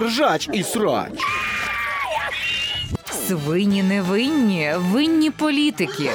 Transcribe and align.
Ржач 0.00 0.48
і 0.52 0.62
срач. 0.62 1.12
Свині 3.28 3.82
невинні, 3.82 4.72
винні 4.76 5.30
політики. 5.30 6.10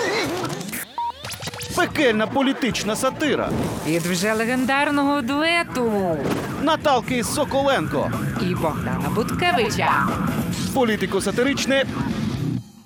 Пекельна 1.76 2.28
політична 2.28 2.96
сатира. 2.96 3.50
Від 3.88 4.02
вже 4.02 4.34
легендарного 4.34 5.22
дуету 5.22 6.18
Наталки 6.62 7.24
Соколенко. 7.24 8.12
і 8.42 8.56
Богдана 8.56 9.10
Буткевича. 9.16 10.08
Політико-сатиричне 10.74 11.86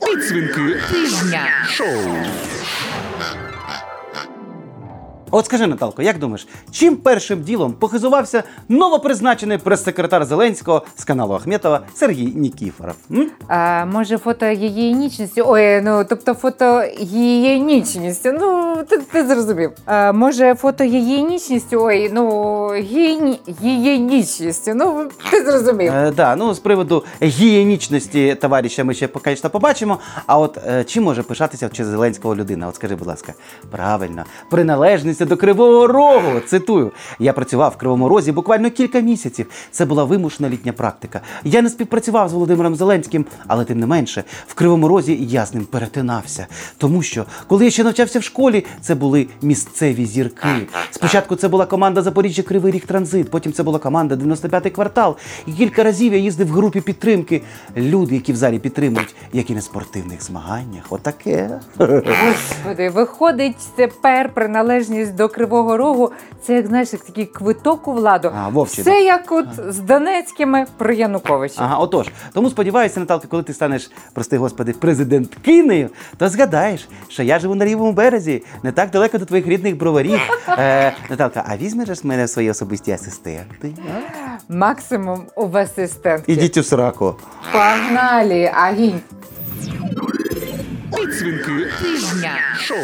підсвінки 0.06 0.82
Тижня. 0.92 1.48
шоу. 1.70 2.16
От 5.36 5.46
скажи, 5.46 5.68
Наталко, 5.68 6.02
як 6.02 6.20
думаєш, 6.20 6.48
чим 6.72 6.96
першим 6.96 7.42
ділом 7.42 7.74
похизувався 7.74 8.44
новопризначений 8.70 9.58
прес-секретар 9.58 10.26
Зеленського 10.26 10.86
з 10.96 11.04
каналу 11.04 11.34
Ахметова 11.34 11.80
Сергій 11.96 12.26
Нікіфоров? 12.26 12.96
М? 13.12 13.32
А, 13.48 13.86
може, 13.86 14.18
фото 14.18 14.46
гігієнічності? 14.46 15.44
Ой, 15.46 15.82
ну 15.82 16.06
тобто 16.10 16.34
фото 16.34 16.82
гігієнічністю. 17.00 18.32
Ну, 18.40 18.78
ти, 18.90 18.98
ти 18.98 19.28
зрозумів. 19.28 19.72
А, 19.86 20.12
може, 20.12 20.56
фото 20.56 20.84
гігієнічністю? 20.84 21.84
Ой, 21.84 22.12
ну 22.14 22.68
гігієні... 22.76 23.40
гігієнічністю. 23.62 24.72
Ну, 24.76 25.10
ти 25.32 25.46
зрозумів. 25.46 25.94
Е, 25.94 26.12
да, 26.12 26.36
ну 26.36 26.54
з 26.54 26.60
приводу 26.60 27.04
гігієнічності 27.22 28.36
товариша 28.36 28.84
ми 28.84 28.94
ще 28.94 29.10
звісно, 29.26 29.50
побачимо. 29.50 30.00
А 30.26 30.40
от 30.40 30.58
е, 30.68 30.84
чим 30.84 31.04
може 31.04 31.24
пишатися 31.24 31.70
чи 31.70 31.86
Зеленського 31.86 32.36
людина? 32.36 32.68
От 32.68 32.76
скажи, 32.76 32.96
будь 32.96 33.08
ласка, 33.08 33.34
правильно, 33.72 34.24
приналежність 34.50 35.25
до 35.26 35.38
Кривого 35.38 35.88
Рогу. 35.88 36.40
Цитую, 36.48 36.92
я 37.20 37.34
працював 37.34 37.72
в 37.72 37.78
Кривому 37.78 38.10
Розі 38.10 38.32
буквально 38.32 38.72
кілька 38.72 39.00
місяців. 39.00 39.46
Це 39.72 39.86
була 39.86 40.04
вимушена 40.04 40.50
літня 40.50 40.74
практика. 40.74 41.22
Я 41.44 41.62
не 41.62 41.70
співпрацював 41.70 42.30
з 42.30 42.34
Володимиром 42.34 42.76
Зеленським, 42.76 43.26
але 43.48 43.66
тим 43.66 43.80
не 43.80 43.86
менше, 43.86 44.24
в 44.48 44.54
Кривому 44.54 44.88
Розі 44.88 45.18
я 45.22 45.46
з 45.46 45.54
ним 45.54 45.66
перетинався. 45.66 46.48
Тому 46.78 47.02
що, 47.02 47.26
коли 47.48 47.66
я 47.66 47.72
ще 47.72 47.84
навчався 47.84 48.20
в 48.20 48.24
школі, 48.24 48.66
це 48.82 48.96
були 48.96 49.28
місцеві 49.42 50.06
зірки. 50.06 50.48
Спочатку 50.92 51.36
це 51.36 51.48
була 51.48 51.66
команда 51.66 52.02
Запоріжжя 52.02 52.44
Кривий 52.44 52.72
Ріг 52.72 52.86
Транзит, 52.86 53.32
потім 53.32 53.54
це 53.54 53.64
була 53.64 53.80
команда 53.80 54.16
95-й 54.16 54.70
квартал. 54.70 55.16
І 55.48 55.52
кілька 55.52 55.84
разів 55.84 56.14
я 56.14 56.20
їздив 56.20 56.48
в 56.48 56.52
групі 56.52 56.82
підтримки. 56.82 57.42
Люди, 57.78 58.16
які 58.16 58.34
в 58.34 58.36
залі 58.36 58.60
підтримують, 58.60 59.16
як 59.34 59.50
і 59.50 59.54
на 59.54 59.62
спортивних 59.62 60.24
змаганнях. 60.24 60.84
Отаке. 60.90 61.60
Господи, 61.78 62.90
виходить 62.90 63.58
тепер 63.76 64.34
приналежність 64.34 65.05
до 65.12 65.30
Кривого 65.30 65.78
Рогу. 65.78 66.12
Це 66.44 66.54
як 66.54 66.68
знаєш, 66.68 66.94
як 66.94 67.02
такий 67.02 67.26
квиток 67.26 67.88
у 67.88 67.94
владу. 67.94 68.32
А, 68.36 68.50
вовчий, 68.50 68.82
Все 68.82 69.00
як 69.02 69.32
от 69.32 69.46
з 69.70 69.80
Донецькими 69.80 70.66
про 70.78 70.94
Януковича. 70.94 71.56
Ага, 71.58 71.78
отож. 71.78 72.08
Тому 72.34 72.50
сподіваюся, 72.50 73.00
Наталка, 73.00 73.28
коли 73.28 73.44
ти 73.44 73.54
станеш, 73.54 73.92
прости 74.14 74.38
господи, 74.38 74.74
президенткинею, 74.74 75.90
то 76.18 76.30
згадаєш, 76.30 76.88
що 77.08 77.24
я 77.24 77.40
живу 77.40 77.56
на 77.56 77.66
лівому 77.66 77.92
березі, 77.92 78.44
не 78.64 78.72
так 78.72 78.90
далеко 78.90 79.18
до 79.18 79.26
твоїх 79.26 79.48
рідних 79.48 79.78
броварів. 79.78 80.20
Е, 80.58 80.94
Наталка, 81.10 81.46
а 81.48 81.58
візьмеш 81.58 81.90
ж 81.90 82.02
мене 82.04 82.28
свої 82.28 82.50
особисті 82.50 82.92
асистенти? 82.92 83.74
Максимум 84.50 85.26
у 85.36 85.58
асистентки. 85.58 86.32
Ідіть 86.34 86.58
у 86.58 86.64
сраку. 86.64 87.16
Погнали, 87.52 88.52
агінь. 88.54 89.02
Підсвінки 90.96 91.68
Тижня. 91.82 92.32
шоу. 92.60 92.78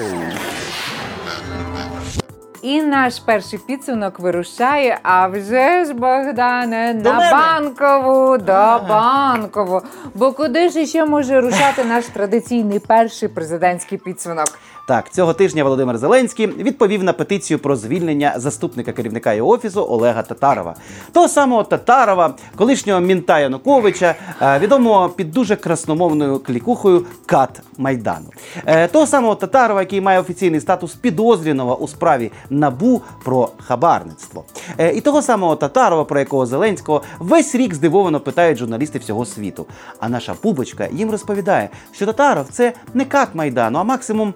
І 2.62 2.82
наш 2.82 3.20
перший 3.20 3.60
підсумок 3.60 4.20
вирушає, 4.20 5.00
а 5.04 5.28
вже 5.28 5.86
ж, 5.86 5.94
Богдане, 5.94 6.94
До 6.94 7.10
на 7.14 7.18
мене? 7.18 7.32
банкову, 7.32 8.38
до 8.38 8.82
банкову. 8.90 9.82
Бо 10.16 10.32
куди 10.32 10.70
ж 10.70 10.86
ще 10.86 11.06
може 11.06 11.42
рушати 11.42 11.84
наш 11.84 12.06
традиційний 12.06 12.80
перший 12.80 13.30
президентський 13.30 13.98
підсумок? 13.98 14.46
Так, 14.92 15.10
цього 15.10 15.34
тижня 15.34 15.64
Володимир 15.64 15.98
Зеленський 15.98 16.48
відповів 16.48 17.04
на 17.04 17.14
петицію 17.14 17.60
про 17.60 17.76
звільнення 17.76 18.34
заступника 18.36 18.92
керівника 18.92 19.34
його 19.34 19.50
офісу 19.50 19.86
Олега 19.90 20.22
Татарова. 20.22 20.76
Того 21.12 21.28
самого 21.28 21.64
Татарова, 21.64 22.36
колишнього 22.56 23.00
мінта 23.00 23.40
Януковича, 23.40 24.16
е, 24.42 24.60
відомого 24.60 25.10
під 25.10 25.32
дуже 25.32 25.56
красномовною 25.56 26.40
клікухою 26.40 27.06
Кат 27.26 27.62
Майдану. 27.78 28.26
Е, 28.66 28.88
Того 28.88 29.08
самого 29.08 29.36
Татарова, 29.36 29.80
який 29.80 30.02
має 30.02 30.20
офіційний 30.20 30.62
статус 30.62 30.96
підозрюваного 30.96 31.78
у 31.78 31.88
справі 31.88 32.32
набу 32.50 33.02
про 33.26 33.50
хабарництво. 33.68 34.44
Е, 34.78 34.92
І 34.94 35.02
того 35.02 35.22
самого 35.22 35.56
Татарова, 35.56 36.04
про 36.04 36.20
якого 36.20 36.46
Зеленського 36.46 37.02
весь 37.20 37.56
рік 37.56 37.74
здивовано 37.74 38.20
питають 38.20 38.58
журналісти 38.58 39.00
всього 39.00 39.26
світу. 39.26 39.66
А 40.00 40.10
наша 40.10 40.34
пубочка 40.34 40.88
їм 40.92 41.12
розповідає, 41.12 41.70
що 41.92 42.06
Татаров 42.06 42.46
це 42.52 42.74
не 42.94 43.06
Кат 43.06 43.30
Майдану, 43.34 43.80
а 43.80 43.84
максимум. 43.84 44.34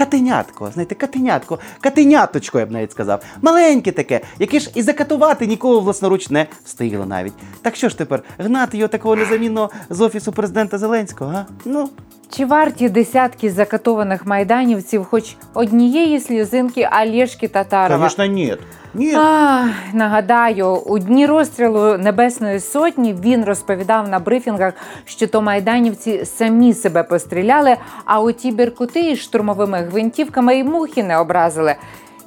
Катенятко, 0.00 0.70
знаєте, 0.74 0.94
катенятко, 0.94 1.58
катеняточко, 1.80 2.58
я 2.58 2.66
б 2.66 2.70
навіть 2.70 2.92
сказав. 2.92 3.22
Маленьке 3.42 3.92
таке, 3.92 4.20
яке 4.38 4.60
ж 4.60 4.70
і 4.74 4.82
закатувати 4.82 5.46
нікого 5.46 5.80
власноруч 5.80 6.30
не 6.30 6.46
встигло 6.64 7.06
навіть. 7.06 7.32
Так 7.62 7.76
що 7.76 7.88
ж 7.88 7.98
тепер, 7.98 8.22
гнати 8.38 8.78
його 8.78 8.88
такого 8.88 9.16
незамінного 9.16 9.70
з 9.90 10.00
офісу 10.00 10.32
президента 10.32 10.78
Зеленського, 10.78 11.32
а? 11.36 11.46
Ну, 11.64 11.88
Чи 12.30 12.44
варті 12.44 12.88
десятки 12.88 13.50
закатованих 13.50 14.26
майданівців 14.26 15.04
хоч 15.04 15.36
однієї 15.54 16.20
сльозинки 16.20 16.88
Олєшки 17.02 17.48
Татарова? 17.48 18.08
звісно, 18.08 18.26
ні. 18.26 18.56
Ні. 18.94 19.14
А, 19.14 19.64
нагадаю, 19.92 20.66
у 20.66 20.98
дні 20.98 21.26
розстрілу 21.26 21.98
Небесної 21.98 22.60
Сотні 22.60 23.14
він 23.14 23.44
розповідав 23.44 24.08
на 24.08 24.18
брифінгах, 24.18 24.74
що 25.04 25.26
то 25.26 25.42
майданівці 25.42 26.24
самі 26.24 26.74
себе 26.74 27.02
постріляли, 27.02 27.76
а 28.04 28.20
оті 28.20 28.52
біркути 28.52 29.00
із 29.00 29.18
штурмовими 29.18 29.78
гвинтівками 29.78 30.54
й 30.54 30.64
мухи 30.64 31.02
не 31.02 31.18
образили. 31.18 31.74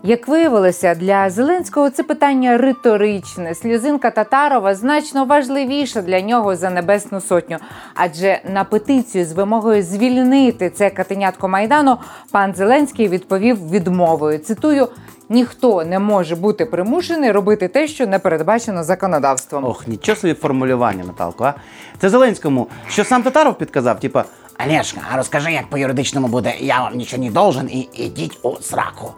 Як 0.05 0.27
виявилося, 0.27 0.95
для 0.95 1.29
Зеленського 1.29 1.89
це 1.89 2.03
питання 2.03 2.57
риторичне. 2.57 3.55
Сльозинка 3.55 4.11
Татарова 4.11 4.75
значно 4.75 5.25
важливіша 5.25 6.01
для 6.01 6.21
нього 6.21 6.55
за 6.55 6.69
небесну 6.69 7.21
сотню. 7.21 7.57
Адже 7.95 8.41
на 8.53 8.63
петицію 8.63 9.25
з 9.25 9.31
вимогою 9.31 9.83
звільнити 9.83 10.69
це 10.69 10.89
катенятко 10.89 11.47
майдану 11.47 11.97
пан 12.31 12.55
Зеленський 12.55 13.07
відповів 13.07 13.69
відмовою. 13.69 14.39
Цитую: 14.39 14.87
ніхто 15.29 15.83
не 15.83 15.99
може 15.99 16.35
бути 16.35 16.65
примушений 16.65 17.31
робити 17.31 17.67
те, 17.67 17.87
що 17.87 18.07
не 18.07 18.19
передбачено 18.19 18.83
законодавством. 18.83 19.65
Ох, 19.65 19.87
нічого 19.87 20.15
собі 20.15 20.33
формулювання, 20.33 21.03
Наталко, 21.03 21.43
а? 21.43 21.53
Це 21.99 22.09
Зеленському, 22.09 22.67
що 22.87 23.03
сам 23.03 23.23
Татаров 23.23 23.57
підказав, 23.57 23.99
типа, 23.99 24.23
Олежка, 24.65 25.01
а 25.11 25.17
розкажи, 25.17 25.51
як 25.51 25.67
по 25.67 25.77
юридичному 25.77 26.27
буде, 26.27 26.53
я 26.59 26.81
вам 26.81 26.95
нічого 26.95 27.23
не 27.23 27.31
должен 27.31 27.69
і 27.69 27.89
ідіть 27.93 28.39
у 28.41 28.55
сраку. 28.61 29.13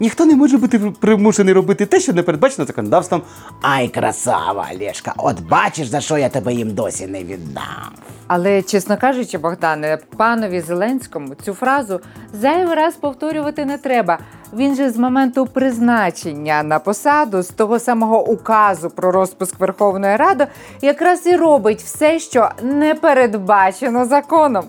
Ніхто 0.00 0.26
не 0.26 0.36
може 0.36 0.58
бути 0.58 0.78
примушений 0.78 1.54
робити 1.54 1.86
те, 1.86 2.00
що 2.00 2.12
не 2.12 2.22
передбачено 2.22 2.66
законодавством. 2.66 3.22
Ай, 3.62 3.88
красава, 3.88 4.68
Олежка, 4.74 5.14
от 5.16 5.40
бачиш, 5.40 5.88
за 5.88 6.00
що 6.00 6.18
я 6.18 6.28
тебе 6.28 6.54
їм 6.54 6.74
досі 6.74 7.06
не 7.06 7.24
віддам. 7.24 7.92
Але, 8.26 8.62
чесно 8.62 8.96
кажучи, 8.96 9.38
Богдане, 9.38 9.98
панові 10.16 10.60
Зеленському 10.60 11.34
цю 11.34 11.54
фразу 11.54 12.00
зайвий 12.32 12.74
раз 12.74 12.94
повторювати 12.94 13.64
не 13.64 13.78
треба. 13.78 14.18
Він 14.52 14.74
же 14.74 14.90
з 14.90 14.96
моменту 14.96 15.46
призначення 15.46 16.62
на 16.62 16.78
посаду, 16.78 17.42
з 17.42 17.48
того 17.48 17.78
самого 17.78 18.28
указу 18.28 18.90
про 18.90 19.12
розпуск 19.12 19.60
Верховної 19.60 20.16
Ради, 20.16 20.46
якраз 20.82 21.26
і 21.26 21.36
робить 21.36 21.82
все, 21.82 22.18
що 22.18 22.50
не 22.62 22.94
передбачено 22.94 24.06
законом. 24.06 24.64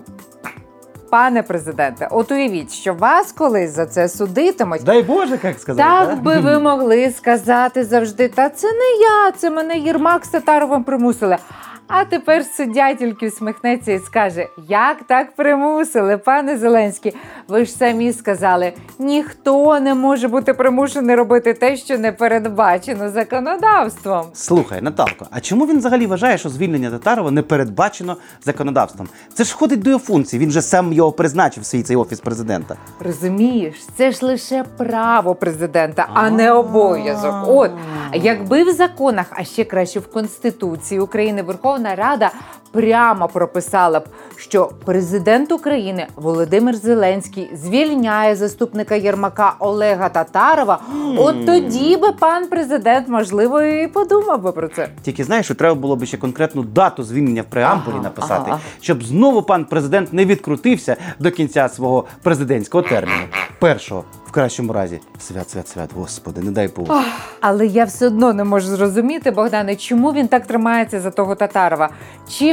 Пане 1.10 1.42
президенте, 1.42 2.08
от 2.10 2.32
уявіть, 2.32 2.72
що 2.72 2.94
вас 2.94 3.32
колись 3.32 3.70
за 3.70 3.86
це 3.86 4.08
судитимуть. 4.08 4.82
Дай 4.84 5.02
Боже, 5.02 5.38
як 5.42 5.58
сказати. 5.60 5.88
Так 5.88 6.08
да? 6.08 6.22
би 6.22 6.40
ви 6.40 6.58
могли 6.58 7.10
сказати 7.10 7.84
завжди, 7.84 8.28
та 8.28 8.48
це 8.48 8.66
не 8.66 9.00
я, 9.00 9.32
це 9.36 9.50
мене 9.50 9.78
Єрмак 9.78 10.24
з 10.24 10.28
Татаровим 10.28 10.84
примусили. 10.84 11.36
А 11.88 12.04
тепер 12.04 12.44
суддя 12.56 12.94
тільки 12.94 13.28
всміхнеться 13.28 13.92
і 13.92 13.98
скаже: 13.98 14.46
як 14.68 15.02
так 15.06 15.36
примусили, 15.36 16.18
пане 16.18 16.58
Зеленський? 16.58 17.16
Ви 17.48 17.64
ж 17.64 17.72
самі 17.72 18.12
сказали, 18.12 18.72
ніхто 18.98 19.80
не 19.80 19.94
може 19.94 20.28
бути 20.28 20.54
примушений 20.54 21.16
робити 21.16 21.54
те, 21.54 21.76
що 21.76 21.98
не 21.98 22.12
передбачено 22.12 23.10
законодавством. 23.10 24.26
Слухай, 24.32 24.82
Наталко, 24.82 25.26
а 25.30 25.40
чому 25.40 25.66
він 25.66 25.78
взагалі 25.78 26.06
вважає, 26.06 26.38
що 26.38 26.48
звільнення 26.48 26.90
Татарова 26.90 27.30
не 27.30 27.42
передбачено 27.42 28.16
законодавством? 28.44 29.08
Це 29.34 29.44
ж 29.44 29.54
входить 29.54 29.82
до 29.82 29.90
його 29.90 30.02
функції, 30.02 30.40
він 30.42 30.50
же 30.50 30.62
сам 30.62 30.92
його 30.92 31.12
призначив 31.12 31.64
свій 31.64 31.82
цей 31.82 31.96
офіс 31.96 32.20
президента. 32.20 32.76
Розумієш, 33.00 33.74
це 33.96 34.12
ж 34.12 34.26
лише 34.26 34.64
право 34.76 35.34
президента, 35.34 36.08
а 36.14 36.30
не 36.30 36.52
обов'язок. 36.52 37.34
От 37.46 37.70
якби 38.14 38.62
в 38.64 38.72
законах, 38.72 39.26
а 39.30 39.44
ще 39.44 39.64
краще 39.64 40.00
в 40.00 40.10
Конституції 40.12 41.00
України 41.00 41.42
Верховна 41.42 41.77
Верховна 41.78 41.94
Рада 41.94 42.32
прямо 42.72 43.28
прописала 43.28 44.00
б, 44.00 44.04
що 44.36 44.70
президент 44.84 45.52
України 45.52 46.06
Володимир 46.16 46.76
Зеленський 46.76 47.50
звільняє 47.54 48.36
заступника 48.36 48.94
Єрмака 48.94 49.54
Олега 49.58 50.08
Татарова, 50.08 50.78
от 51.18 51.46
тоді 51.46 51.96
би 51.96 52.12
пан 52.12 52.46
президент, 52.46 53.08
можливо, 53.08 53.62
і 53.62 53.88
подумав 53.88 54.42
би 54.42 54.52
про 54.52 54.68
це. 54.68 54.88
Тільки 55.02 55.24
знаєш, 55.24 55.46
що 55.46 55.54
треба 55.54 55.74
було 55.74 55.96
б 55.96 56.04
ще 56.04 56.16
конкретну 56.16 56.62
дату 56.62 57.02
звільнення 57.02 57.42
в 57.42 57.50
преамбулі 57.50 57.94
Ага, 57.94 58.02
написати, 58.02 58.50
ага. 58.50 58.60
щоб 58.80 59.04
знову 59.04 59.42
пан 59.42 59.64
президент 59.64 60.12
не 60.12 60.24
відкрутився 60.24 60.96
до 61.18 61.30
кінця 61.30 61.68
свого 61.68 62.04
президентського 62.22 62.82
терміну. 62.82 63.22
Першого, 63.58 64.04
в 64.26 64.30
кращому 64.30 64.72
разі, 64.72 65.00
свят, 65.20 65.50
свят, 65.50 65.68
свят, 65.68 65.90
господи, 65.96 66.40
не 66.40 66.50
дай 66.50 66.68
Бог. 66.68 67.02
Але 67.40 67.66
я 67.66 67.84
все 67.84 68.06
одно 68.06 68.32
не 68.32 68.44
можу 68.44 68.66
зрозуміти, 68.66 69.30
Богдане, 69.30 69.76
чому 69.76 70.12
він 70.12 70.28
так 70.28 70.46
тримається 70.46 71.00
за 71.00 71.10
того 71.10 71.34
Татарова? 71.34 71.90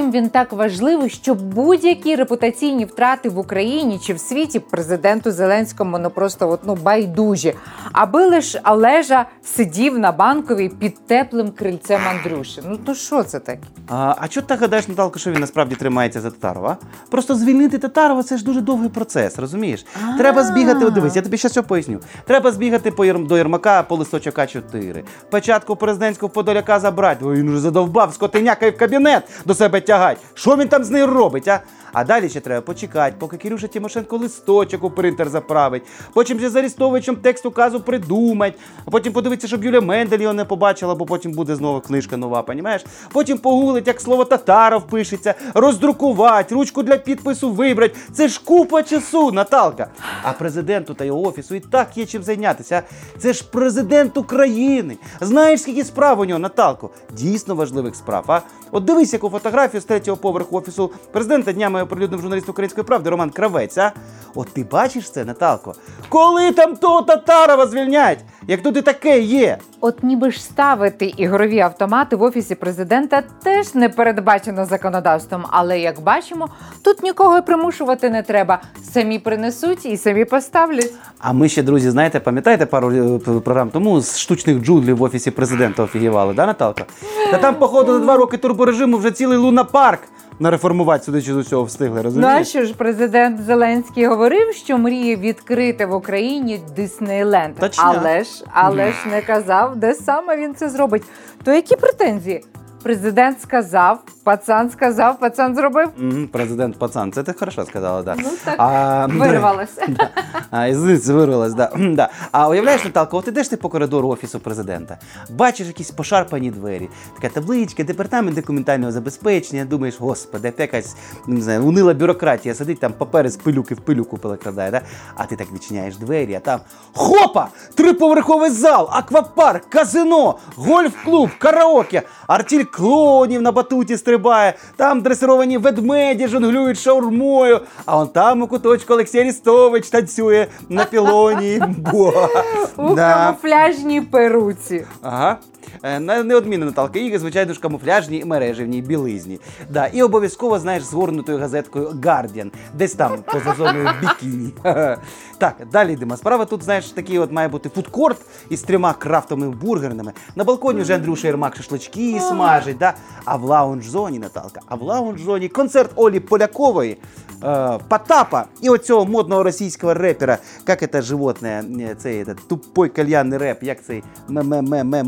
Чим 0.06 0.12
він 0.12 0.30
так 0.30 0.54
важливий, 0.54 1.10
що 1.10 1.36
будь-які 1.36 2.16
репутаційні 2.16 2.86
втрати 2.86 3.30
в 3.30 3.40
Україні 3.40 4.00
чи 4.00 4.14
в 4.14 4.20
світі 4.20 4.60
президенту 4.60 5.32
Зеленському 5.32 6.00
ну 6.00 6.10
просто 6.10 6.50
от, 6.50 6.60
ну, 6.66 6.76
байдужі. 6.76 7.54
Аби 7.92 8.26
лиш 8.26 8.56
Олежа 8.66 9.26
сидів 9.44 10.00
на 10.00 10.12
банковій 10.12 10.70
під 10.70 11.08
теплим 11.08 11.52
крильцем 11.52 12.02
Андрюші. 12.10 12.62
Ну 12.66 12.78
то 12.78 12.94
що 12.94 13.24
це 13.24 13.40
таке? 13.40 13.60
А, 13.88 14.16
а 14.18 14.28
чого 14.28 14.48
ти 14.48 14.56
гадаєш, 14.56 14.88
Наталко, 14.88 15.20
що 15.20 15.32
він 15.32 15.40
насправді 15.40 15.76
тримається 15.76 16.22
за 16.22 16.32
Татарова? 16.32 16.78
Просто 17.10 17.36
звільнити 17.36 17.78
Татарова 17.78 18.24
це 18.24 18.38
ж 18.38 18.46
дуже 18.46 18.62
довгий 18.62 18.90
процес, 18.90 19.40
розумієш? 19.40 19.86
Треба 20.18 20.44
збігати, 20.44 20.90
дивись, 20.90 21.16
я 21.16 21.22
тобі 21.22 21.38
ще 21.38 21.48
все 21.48 21.62
поясню. 21.62 22.00
Треба 22.26 22.52
збігати 22.52 22.92
по 22.92 23.06
до 23.06 23.38
Єрмака 23.38 23.84
по 23.84 23.96
листочок 23.96 24.36
А4. 24.36 25.04
Печатку 25.30 25.76
президентського 25.76 26.30
подоляка 26.30 26.80
забрати. 26.80 27.26
Він 27.26 27.50
вже 27.50 27.60
задовбав, 27.60 28.14
скотиняка 28.14 28.66
і 28.66 28.72
в 28.72 28.78
кабінет 28.78 29.24
до 29.46 29.54
себе 29.54 29.82
тягать. 29.96 30.18
Що 30.34 30.56
він 30.56 30.68
там 30.68 30.84
з 30.84 30.90
нею 30.90 31.08
робить, 31.08 31.48
а? 31.48 31.60
А 31.96 32.04
далі 32.04 32.30
ще 32.30 32.40
треба 32.40 32.62
почекати, 32.62 33.16
поки 33.20 33.38
Кирюша 33.38 33.68
Тимошенко 33.68 34.18
листочок 34.18 34.84
у 34.84 34.90
принтер 34.90 35.30
заправить. 35.30 35.84
Потім 36.14 36.38
вже 36.38 36.50
з 36.50 36.56
Арістовичем 36.56 37.16
текст 37.16 37.46
указу 37.46 37.82
придумать. 37.82 38.54
А 38.86 38.92
потім 38.92 39.14
подивитися, 39.14 39.48
щоб 39.48 39.64
Юля 39.64 39.82
Мендель 39.82 40.20
його 40.20 40.34
не 40.34 40.46
побачила, 40.46 40.96
бо 40.96 41.06
потім 41.06 41.32
буде 41.32 41.56
знову 41.56 41.80
книжка 41.82 42.18
нова, 42.18 42.42
понімаєш? 42.42 42.86
Потім 43.12 43.38
погуглить, 43.38 43.88
як 43.88 44.02
слово 44.02 44.26
татаров 44.26 44.88
пишеться, 44.88 45.34
роздрукувати, 45.54 46.56
ручку 46.56 46.84
для 46.84 46.98
підпису 46.98 47.52
вибрати. 47.52 47.96
Це 48.14 48.28
ж 48.28 48.42
купа 48.46 48.84
часу, 48.84 49.32
Наталка. 49.32 49.88
А 50.24 50.32
президенту 50.32 50.94
та 50.94 51.06
його 51.06 51.22
офісу 51.22 51.56
і 51.56 51.60
так 51.60 51.98
є 51.98 52.06
чим 52.06 52.24
зайнятися. 52.24 52.82
Це 53.20 53.34
ж 53.34 53.44
президент 53.52 54.18
України. 54.18 54.98
Знаєш, 55.22 55.62
скільки 55.62 55.84
справ 55.84 56.20
у 56.20 56.26
нього, 56.26 56.40
Наталко? 56.40 56.90
Дійсно 57.14 57.56
важливих 57.56 57.96
справ. 57.96 58.24
А 58.28 58.42
от 58.72 58.84
дивись, 58.84 59.14
яку 59.14 59.30
фотографію 59.30 59.82
третього 59.86 60.18
поверху 60.18 60.58
офісу 60.58 60.92
президента 61.12 61.54
днями 61.54 61.82
оприлюднив 61.82 62.22
журналіст 62.22 62.50
української 62.50 62.86
правди 62.86 63.10
Роман 63.10 63.30
Кравець. 63.30 63.78
А 63.78 63.92
от 64.36 64.48
ти 64.54 64.64
бачиш 64.64 65.12
це, 65.12 65.26
Наталко? 65.26 65.76
Коли 66.10 66.52
там 66.52 66.76
того 66.76 67.02
Татарова 67.02 67.68
звільнять? 67.68 68.20
Як 68.48 68.62
тут 68.62 68.78
і 68.78 68.82
таке 68.82 69.20
є? 69.20 69.58
От 69.82 70.04
ніби 70.04 70.32
ж 70.32 70.44
ставити 70.44 71.14
ігрові 71.18 71.60
автомати 71.60 72.16
в 72.16 72.22
офісі 72.22 72.56
президента 72.56 73.24
теж 73.44 73.76
не 73.76 73.90
передбачено 73.90 74.66
законодавством. 74.66 75.46
Але 75.50 75.80
як 75.80 76.02
бачимо, 76.02 76.48
тут 76.84 77.04
нікого 77.04 77.38
й 77.38 77.42
примушувати 77.42 78.10
не 78.10 78.24
треба. 78.24 78.62
Самі 78.84 79.20
принесуть 79.20 79.86
і 79.86 79.98
самі 79.98 80.26
поставлять. 80.26 80.94
А 81.20 81.34
ми 81.34 81.50
ще, 81.50 81.64
друзі, 81.64 81.90
знаєте, 81.90 82.20
пам'ятаєте 82.20 82.66
пару 82.66 82.92
е, 82.92 83.20
програм 83.40 83.70
тому 83.70 84.02
з 84.02 84.20
штучних 84.20 84.64
джунглів 84.64 84.98
в 84.98 85.04
офісі 85.04 85.32
президента 85.32 85.84
офігівали, 85.84 86.34
да, 86.34 86.46
Наталка? 86.46 86.86
Та 87.32 87.38
там, 87.38 87.56
походу, 87.56 87.94
за 87.94 88.00
два 88.00 88.18
роки 88.18 88.38
турборежиму 88.38 88.98
вже 88.98 89.12
цілий 89.12 89.38
лунапарк 89.38 90.00
нареформувати, 90.40 91.04
судячи 91.04 91.34
з 91.34 91.38
усього, 91.38 91.64
встигли, 91.64 91.94
Ну 91.96 92.00
а 92.00 92.04
розумієш? 92.04 92.48
що 92.48 92.66
ж 92.66 92.74
президент 92.74 93.42
Зеленський 93.42 94.08
говорив, 94.08 94.54
що 94.54 94.78
мріє 94.78 95.16
відкрити 95.16 95.86
в 95.86 95.94
Україні 95.94 96.60
Диснейленд. 96.76 97.56
Точно. 97.56 97.84
Але 97.86 98.24
ж, 98.24 98.44
але 98.52 98.92
ж 98.92 98.98
не 99.12 99.22
казав, 99.22 99.76
де 99.76 99.94
саме 99.94 100.38
він 100.38 100.56
це 100.56 100.70
зробить. 100.70 101.04
То 101.44 101.54
які 101.54 101.76
претензії? 101.76 102.44
Президент 102.86 103.42
сказав, 103.42 104.00
пацан 104.24 104.70
сказав, 104.70 105.20
пацан 105.20 105.56
зробив. 105.56 105.90
Мгм, 105.98 106.28
Президент 106.28 106.80
пацан, 106.80 107.12
це 107.12 107.24
ти 107.24 107.34
хорошо 107.34 107.66
сказала, 107.66 108.02
да. 108.02 108.16
Ну 108.18 108.30
так, 108.46 108.56
А, 108.58 109.06
Вирвалося. 109.06 109.86
Да. 109.90 110.10
А, 110.52 110.68
із 110.68 111.10
вирвалась, 111.10 111.54
да. 111.54 111.72
да. 111.78 112.10
А 112.32 112.50
уявляєш, 112.50 112.84
Наталко, 112.84 113.18
от 113.18 113.28
ідеш 113.28 113.48
ти 113.48 113.58
по 113.58 113.70
коридору 113.70 114.10
офісу 114.10 114.40
президента, 114.40 114.98
бачиш 115.30 115.68
якісь 115.68 115.92
пошарпані 115.92 116.52
двері, 116.52 116.90
така 117.22 117.34
табличка, 117.34 117.84
департамент 117.84 118.36
документального 118.36 118.92
забезпечення. 118.92 119.66
Думаєш, 119.66 119.96
господи, 120.00 120.50
опять 120.50 120.60
якась 120.74 120.96
не 121.28 121.42
знаю, 121.42 121.66
унила 121.66 121.94
бюрократія, 121.94 122.56
сидить 122.56 122.80
там 122.80 122.94
папери 122.94 123.30
з 123.30 123.38
пилюки 123.38 123.76
в 123.76 123.80
пилюку 123.80 124.18
перекладає, 124.18 124.72
да? 124.72 124.82
А 125.16 125.26
ти 125.26 125.36
так 125.36 125.48
відчиняєш 125.54 125.98
двері, 125.98 126.36
а 126.36 126.40
там 126.40 126.60
хопа! 126.94 127.48
Триповерховий 127.76 128.50
зал, 128.50 128.90
аквапарк, 128.92 129.70
казино, 129.70 130.38
гольф-клуб, 130.56 131.30
караоке, 131.40 132.02
артіль 132.28 132.64
клоунів 132.76 133.42
на 133.42 133.52
батуті 133.52 133.98
стрибає, 133.98 134.54
там 134.76 135.02
дресировані 135.02 135.58
ведмеді 135.58 136.28
жонглюють 136.28 136.78
шаурмою, 136.78 137.62
а 137.86 137.98
он 137.98 138.08
там 138.08 138.42
у 138.42 138.48
куточку 138.48 138.94
Олексій 138.94 139.20
Арістович 139.20 139.90
танцює 139.90 140.48
на 140.70 140.86
пілоні. 140.86 141.62
У 142.78 142.96
камуфляжній 142.96 144.02
перуці. 144.02 144.86
Ага. 145.02 145.38
Е, 145.84 146.00
не- 146.00 146.24
Неодмінно 146.24 146.66
Наталка 146.66 147.00
Іга, 147.00 147.20
звичайно 147.20 147.54
ж, 147.54 147.60
камуфляжній 147.60 148.18
і 148.18 148.26
мережевній 148.26 148.82
білизні. 148.82 149.40
Да. 149.70 149.88
І 149.88 150.02
обов'язково, 150.02 150.60
знаєш, 150.60 150.84
згорнутою 150.84 151.38
газеткою 151.38 151.90
Guardian, 151.90 152.52
десь 152.74 152.94
там 152.94 153.24
поза 153.34 153.54
зоною 153.58 153.90
бікіні. 154.02 154.54
Так, 155.38 155.56
далі 155.72 155.94
йдемо. 155.94 156.18
Справа 156.18 156.46
тут, 156.46 156.64
знаєш, 156.64 156.92
такий 156.92 157.20
от 157.20 157.32
має 157.32 157.48
бути 157.48 157.70
фудкорт 157.70 158.18
із 158.50 158.62
трьома 158.62 158.94
крафтовими 158.94 159.52
бургерними. 159.56 160.14
На 160.36 160.44
балконі 160.44 160.82
вже 160.82 160.96
Андрюша 160.96 161.28
Єрмак 161.28 161.56
шашлички 161.56 162.20
смажить, 162.20 162.78
да? 162.78 162.94
а 163.26 163.36
в 163.36 163.44
лаунж-зоні, 163.44 164.20
Наталка, 164.20 164.60
а 164.68 164.76
в 164.76 164.82
лаунж-зоні 164.82 165.50
концерт 165.50 165.92
Олі 165.96 166.20
Полякової, 166.20 166.98
е, 167.44 167.80
Потапа 167.88 168.46
і 168.62 168.70
оцього 168.70 169.06
модного 169.06 169.44
російського 169.44 169.94
репера, 169.94 170.38
як 170.68 170.92
це 170.92 171.02
животне, 171.02 171.64
е, 171.80 171.96
цей 171.96 172.26
тупой 172.48 172.90
кальянний 172.90 173.40
реп, 173.40 173.64
як 173.64 173.84
цей 173.84 174.04
ме-ме-ме-ме 174.28 175.04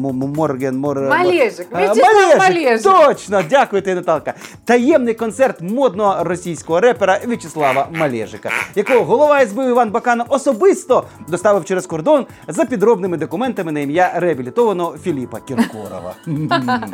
Морген 0.57 0.77
Мор... 0.77 1.01
Малежик, 1.01 1.67
Е, 1.71 1.77
В'ячеслав 1.77 2.37
Малежик. 2.37 2.83
Точно, 2.83 3.43
дякую 3.49 3.81
тобі, 3.81 3.95
Наталка. 3.95 4.33
Таємний 4.65 5.13
концерт 5.13 5.61
модного 5.61 6.23
російського 6.23 6.79
репера 6.79 7.19
В'ячеслава 7.27 7.87
Малежика, 7.91 8.49
якого 8.75 9.03
голова 9.05 9.45
СБУ 9.45 9.63
Іван 9.63 9.91
Баканов 9.91 10.25
особисто 10.29 11.03
доставив 11.27 11.65
через 11.65 11.85
кордон 11.85 12.25
за 12.47 12.65
підробними 12.65 13.17
документами 13.17 13.71
на 13.71 13.79
ім'я 13.79 14.11
реабілітованого 14.15 14.95
Філіпа 15.03 15.39
Кіркорова. 15.39 16.13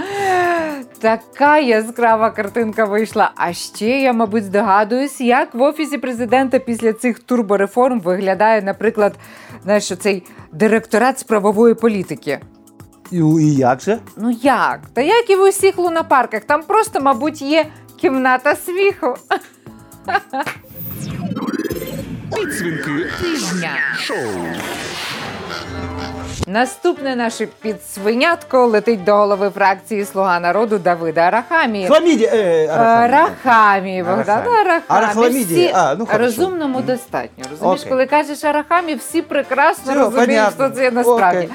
Така 0.99 1.57
яскрава 1.59 2.31
картинка 2.31 2.85
вийшла. 2.85 3.31
А 3.35 3.53
ще 3.53 3.89
я, 4.01 4.13
мабуть, 4.13 4.43
здогадуюсь, 4.43 5.21
як 5.21 5.53
в 5.53 5.61
офісі 5.61 5.97
президента 5.97 6.59
після 6.59 6.93
цих 6.93 7.19
турбореформ 7.19 7.99
виглядає, 7.99 8.61
наприклад, 8.61 9.13
знаєш, 9.63 9.97
цей 9.97 10.23
директорат 10.51 11.19
з 11.19 11.23
правової 11.23 11.73
політики. 11.73 12.39
І, 13.13 13.17
і 13.43 13.55
як 13.55 13.81
же? 13.81 13.97
Ну 14.17 14.31
як? 14.41 14.79
Та 14.93 15.01
як 15.01 15.29
і 15.29 15.35
в 15.35 15.41
усіх 15.41 15.77
лунапарках, 15.77 16.43
там 16.43 16.63
просто, 16.63 16.99
мабуть, 17.01 17.41
є 17.41 17.65
кімната 18.01 18.55
сміху. 18.55 19.15
Підсвінки 22.35 23.05
Тижня. 23.21 23.69
шоу. 23.99 24.17
Наступне 26.47 27.15
наше 27.15 27.45
підсвинятко 27.61 28.65
летить 28.65 29.03
до 29.03 29.15
голови 29.15 29.49
фракції 29.49 30.05
Слуга 30.05 30.39
народу 30.39 30.77
Давида 30.77 31.21
Арахамії. 31.21 31.87
Хламіді. 31.87 32.25
Е, 32.33 32.67
Арахамія. 32.67 33.17
Арахамії, 33.17 34.03
Богдан, 34.03 34.37
Арахамії. 34.47 34.81
Арахамії. 34.87 35.43
Всі 35.43 35.71
А, 35.73 35.95
ну, 35.99 36.05
хорошо. 36.05 36.23
розумному 36.25 36.81
достатньо. 36.81 37.43
Розумієш, 37.51 37.79
Окей. 37.81 37.91
коли 37.91 38.05
кажеш 38.05 38.43
Арахамі, 38.43 38.95
всі 38.95 39.21
прекрасно 39.21 39.91
Все, 39.93 39.99
розуміють, 40.03 40.27
понятно. 40.29 40.65
що 40.67 40.75
це 40.75 40.91
насправді. 40.91 41.37
Окей. 41.37 41.49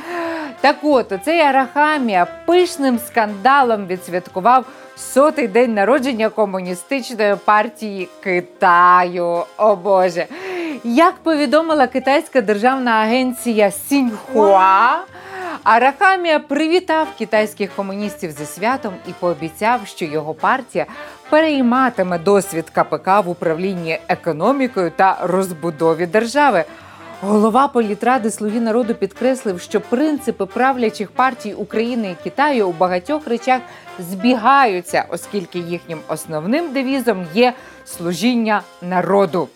Так 0.61 0.77
от, 0.83 1.13
цей 1.25 1.41
Арахамія 1.41 2.27
пишним 2.47 2.99
скандалом 2.99 3.87
відсвяткував 3.87 4.65
сотий 4.97 5.49
день 5.49 5.75
народження 5.75 6.29
комуністичної 6.29 7.37
партії 7.45 8.09
Китаю. 8.21 9.45
О 9.57 9.77
Боже. 9.77 10.27
Як 10.85 11.15
повідомила 11.15 11.87
китайська 11.87 12.41
державна 12.41 12.91
агенція 12.91 13.71
Сіньхуа, 13.71 14.99
Арахамія 15.65 16.39
привітав 16.39 17.07
китайських 17.19 17.71
комуністів 17.77 18.31
зі 18.31 18.47
святом 18.47 18.95
і 19.09 19.13
пообіцяв, 19.21 19.81
що 19.87 20.05
його 20.05 20.35
партія 20.35 20.87
перейматиме 21.31 22.19
досвід 22.19 22.71
КПК 22.71 23.09
в 23.25 23.29
управлінні 23.29 23.99
економікою 24.09 24.93
та 24.97 25.19
розбудові 25.23 26.07
держави. 26.07 26.65
Голова 27.23 27.69
політради 27.69 28.31
Слуги 28.31 28.61
народу 28.61 28.95
підкреслив, 28.95 29.61
що 29.61 29.81
принципи 29.81 30.47
правлячих 30.47 31.11
партій 31.11 31.53
України 31.53 32.11
і 32.21 32.25
Китаю 32.25 32.69
у 32.69 32.73
багатьох 32.73 33.27
речах 33.29 33.61
збігаються, 33.99 35.05
оскільки 35.09 35.59
їхнім 35.59 35.99
основним 36.09 36.73
девізом 36.73 37.27
є 37.35 37.53
служіння 37.85 38.63
народу. 38.83 39.49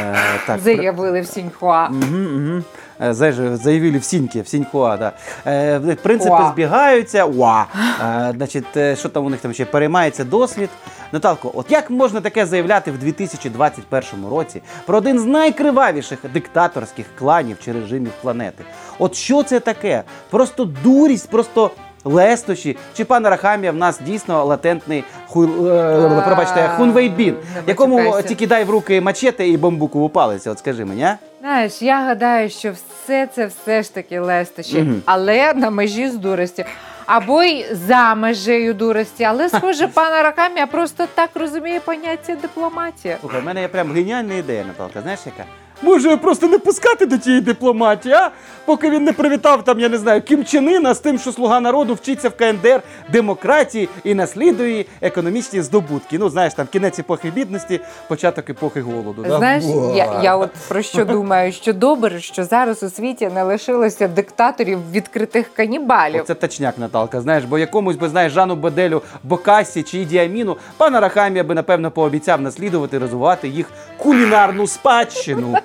Е, 0.00 0.16
так, 0.46 0.60
Заявили 0.60 1.20
в 1.20 1.26
Сіньхуа. 1.26 1.88
Угу, 1.88 2.18
угу. 2.34 2.62
Зайж- 3.00 3.56
Заявили 3.56 3.98
в 3.98 4.04
Сінькі, 4.04 4.40
в 4.40 4.48
Сіньхуа, 4.48 4.96
да. 4.96 5.12
Е, 5.46 5.96
принципи 6.02 6.34
Уа. 6.34 6.50
збігаються. 6.52 7.24
Уа. 7.24 7.64
Е, 8.02 8.32
значить, 8.36 8.76
е, 8.76 8.96
що 8.96 9.08
там 9.08 9.26
у 9.26 9.30
них 9.30 9.40
там 9.40 9.52
ще 9.52 9.64
переймається 9.64 10.24
досвід. 10.24 10.70
Наталко, 11.12 11.50
от 11.54 11.70
як 11.70 11.90
можна 11.90 12.20
таке 12.20 12.46
заявляти 12.46 12.90
в 12.90 12.98
2021 12.98 14.28
році 14.30 14.62
про 14.86 14.98
один 14.98 15.18
з 15.18 15.24
найкривавіших 15.24 16.18
диктаторських 16.34 17.06
кланів 17.18 17.56
чи 17.64 17.72
режимів 17.72 18.12
планети? 18.22 18.64
От 18.98 19.14
що 19.14 19.42
це 19.42 19.60
таке? 19.60 20.02
Просто 20.30 20.64
дурість, 20.64 21.30
просто 21.30 21.70
лестощі. 22.04 22.76
Чи 22.96 23.04
пан 23.04 23.26
Рахамія 23.26 23.72
в 23.72 23.76
нас 23.76 24.00
дійсно 24.06 24.44
латентний 24.44 25.04
хуй, 25.28 25.46
е, 25.46 26.22
пробачте, 26.26 26.70
хунвейбін, 26.76 27.36
якому 27.66 28.22
тільки 28.22 28.46
дай 28.46 28.64
в 28.64 28.70
руки 28.70 29.00
мачете 29.00 29.48
і 29.48 29.56
бамбукову 29.56 30.08
палицю. 30.08 30.50
От 30.50 30.58
скажи 30.58 30.84
мені, 30.84 31.02
а? 31.02 31.18
Знаєш, 31.44 31.82
я 31.82 32.04
гадаю, 32.04 32.50
що 32.50 32.72
все 32.72 33.26
це 33.26 33.46
все 33.46 33.82
ж 33.82 33.94
таки 33.94 34.18
лестощі, 34.20 34.78
Мгм. 34.82 35.02
але 35.06 35.54
на 35.54 35.70
межі 35.70 36.08
з 36.08 36.14
дурості. 36.16 36.64
Або 37.06 37.42
й 37.42 37.66
за 37.74 38.14
межею 38.14 38.74
дурості. 38.74 39.24
Але, 39.24 39.48
схоже, 39.48 39.88
пана 39.94 40.22
Ракамія 40.22 40.66
просто 40.66 41.06
так 41.14 41.30
розуміє 41.34 41.80
поняття 41.80 42.34
дипломатія. 42.34 43.16
Слухай, 43.20 43.40
в 43.40 43.44
мене 43.44 43.60
є 43.60 43.68
прям 43.68 43.92
геніальна 43.92 44.34
ідея, 44.34 44.64
Наталка. 44.64 45.00
Знаєш 45.02 45.20
яка? 45.26 45.44
Може 45.84 46.16
просто 46.16 46.48
не 46.48 46.58
пускати 46.58 47.06
до 47.06 47.18
тієї 47.18 47.40
дипломатії, 47.42 48.14
а? 48.14 48.30
Поки 48.64 48.90
він 48.90 49.04
не 49.04 49.12
привітав 49.12 49.64
там, 49.64 49.80
я 49.80 49.88
не 49.88 49.98
знаю, 49.98 50.22
Кім 50.22 50.44
Чен 50.44 50.68
Ына 50.68 50.94
з 50.94 50.98
тим, 50.98 51.18
що 51.18 51.32
слуга 51.32 51.60
народу 51.60 51.94
вчиться 51.94 52.28
в 52.28 52.36
КНДР 52.36 52.82
демократії 53.12 53.88
і 54.04 54.14
наслідує 54.14 54.84
економічні 55.00 55.62
здобутки. 55.62 56.18
Ну, 56.18 56.28
знаєш, 56.30 56.54
там 56.54 56.66
кінець 56.72 56.98
епохи 56.98 57.30
бідності, 57.30 57.80
початок 58.08 58.50
епохи 58.50 58.80
голоду. 58.80 59.22
да? 59.28 59.38
Знаєш, 59.38 59.64
я, 59.94 60.20
я 60.22 60.36
от 60.36 60.50
про 60.68 60.82
що 60.82 61.04
думаю, 61.04 61.52
що 61.52 61.72
добре, 61.72 62.20
що 62.20 62.44
зараз 62.44 62.82
у 62.82 62.88
світі 62.90 63.30
не 63.34 63.42
лишилося 63.42 64.08
диктаторів 64.08 64.78
відкритих 64.92 65.54
канібалів. 65.54 66.24
Це 66.26 66.34
точняк, 66.34 66.78
Наталка. 66.78 67.20
Знаєш, 67.20 67.44
бо 67.44 67.58
якомусь 67.58 67.96
би 67.96 68.08
знаєш 68.08 68.32
Жану 68.32 68.56
Беделю, 68.56 69.02
Бокасі 69.22 69.82
чи 69.82 69.98
Ідіаміну, 69.98 70.56
пан 70.76 70.94
Арахамія 70.94 71.44
би 71.44 71.54
напевно 71.54 71.90
пообіцяв 71.90 72.40
наслідувати 72.40 72.98
розвивати 72.98 73.48
їх 73.48 73.66
кулінарну 73.98 74.66
спадщину. 74.66 75.56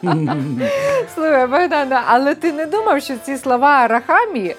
Слухай, 1.16 1.48
Богдана, 1.48 2.01
але 2.08 2.36
ти 2.36 2.51
не 2.51 2.66
думав, 2.66 3.01
що 3.01 3.13
ці 3.25 3.38
слова 3.38 3.68
Арахамії 3.70 4.56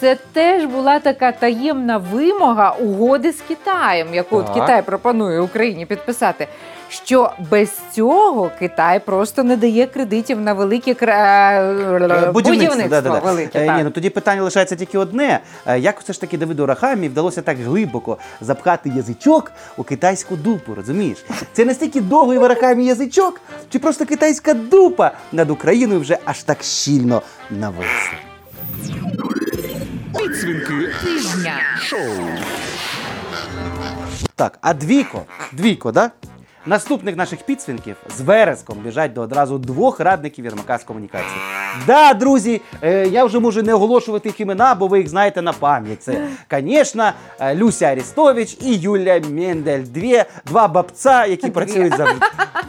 це 0.00 0.16
теж 0.32 0.64
була 0.64 0.98
така 0.98 1.32
таємна 1.32 1.98
вимога 1.98 2.70
угоди 2.70 3.32
з 3.32 3.40
Китаєм, 3.48 4.14
яку 4.14 4.36
от 4.36 4.46
Так. 4.46 4.54
Китай 4.54 4.82
пропонує 4.82 5.40
Україні 5.40 5.86
підписати. 5.86 6.48
Що 6.88 7.30
без 7.50 7.78
цього 7.92 8.50
Китай 8.58 9.00
просто 9.00 9.44
не 9.44 9.56
дає 9.56 9.86
кредитів 9.86 10.40
на 10.40 10.52
велике 10.52 10.94
кра... 10.94 12.30
будівництво. 12.32 12.88
да, 12.88 13.00
да, 13.00 13.10
да. 13.10 13.18
велике, 13.18 13.58
Е, 13.62 13.66
так. 13.66 13.76
ні, 13.76 13.84
ну 13.84 13.90
тоді 13.90 14.10
питання 14.10 14.42
лишається 14.42 14.76
тільки 14.76 14.98
одне: 14.98 15.40
Е, 15.66 15.78
як 15.78 16.00
все 16.00 16.12
ж 16.12 16.20
таки 16.20 16.38
Давиду 16.38 16.66
Рахамі 16.66 17.08
вдалося 17.08 17.42
так 17.42 17.58
глибоко 17.58 18.18
запхати 18.40 18.92
язичок 18.96 19.52
у 19.76 19.82
китайську 19.82 20.36
дупу, 20.36 20.74
розумієш? 20.74 21.24
Це 21.52 21.64
настільки 21.64 22.00
довгий 22.00 22.38
в 22.38 22.44
Арахамі 22.44 22.84
язичок, 22.84 23.40
чи 23.68 23.78
просто 23.78 24.06
китайська 24.06 24.54
дупа 24.54 25.10
над 25.32 25.50
Україною 25.50 26.00
вже 26.00 26.18
аж 26.24 26.42
так 26.42 26.62
щільно 26.62 27.22
нависла. 27.50 28.18
Підсвінки 30.18 30.88
Тижня. 31.04 31.58
Так, 34.34 34.58
а 34.60 34.74
двійко, 34.74 35.22
двійко, 35.52 35.92
да? 35.92 36.10
Наступних 36.66 37.16
наших 37.16 37.42
підсвінків 37.42 37.96
з 38.16 38.20
вереском 38.20 38.78
біжать 38.78 39.12
до 39.12 39.20
одразу 39.20 39.58
двох 39.58 40.00
радників 40.00 40.44
Єрмака 40.44 40.78
з 40.78 40.84
комунікації. 40.84 41.40
Да, 41.86 42.14
друзі, 42.14 42.60
е, 42.82 43.08
я 43.08 43.24
вже 43.24 43.38
можу 43.38 43.62
не 43.62 43.74
оголошувати 43.74 44.28
їх 44.28 44.40
імена, 44.40 44.74
бо 44.74 44.86
ви 44.86 44.98
їх 44.98 45.08
знаєте 45.08 45.42
на 45.42 45.52
пам'ять. 45.52 46.02
Це, 46.02 46.28
звісно, 46.50 47.12
е, 47.40 47.54
Люся 47.54 47.86
Арістович 47.86 48.58
і 48.60 48.74
Юлія 48.74 49.20
Мендель. 49.30 49.82
Дві, 49.82 50.24
два 50.46 50.68
бабця, 50.68 51.26
які 51.26 51.50
працюють 51.50 51.96
завжди. 51.96 52.26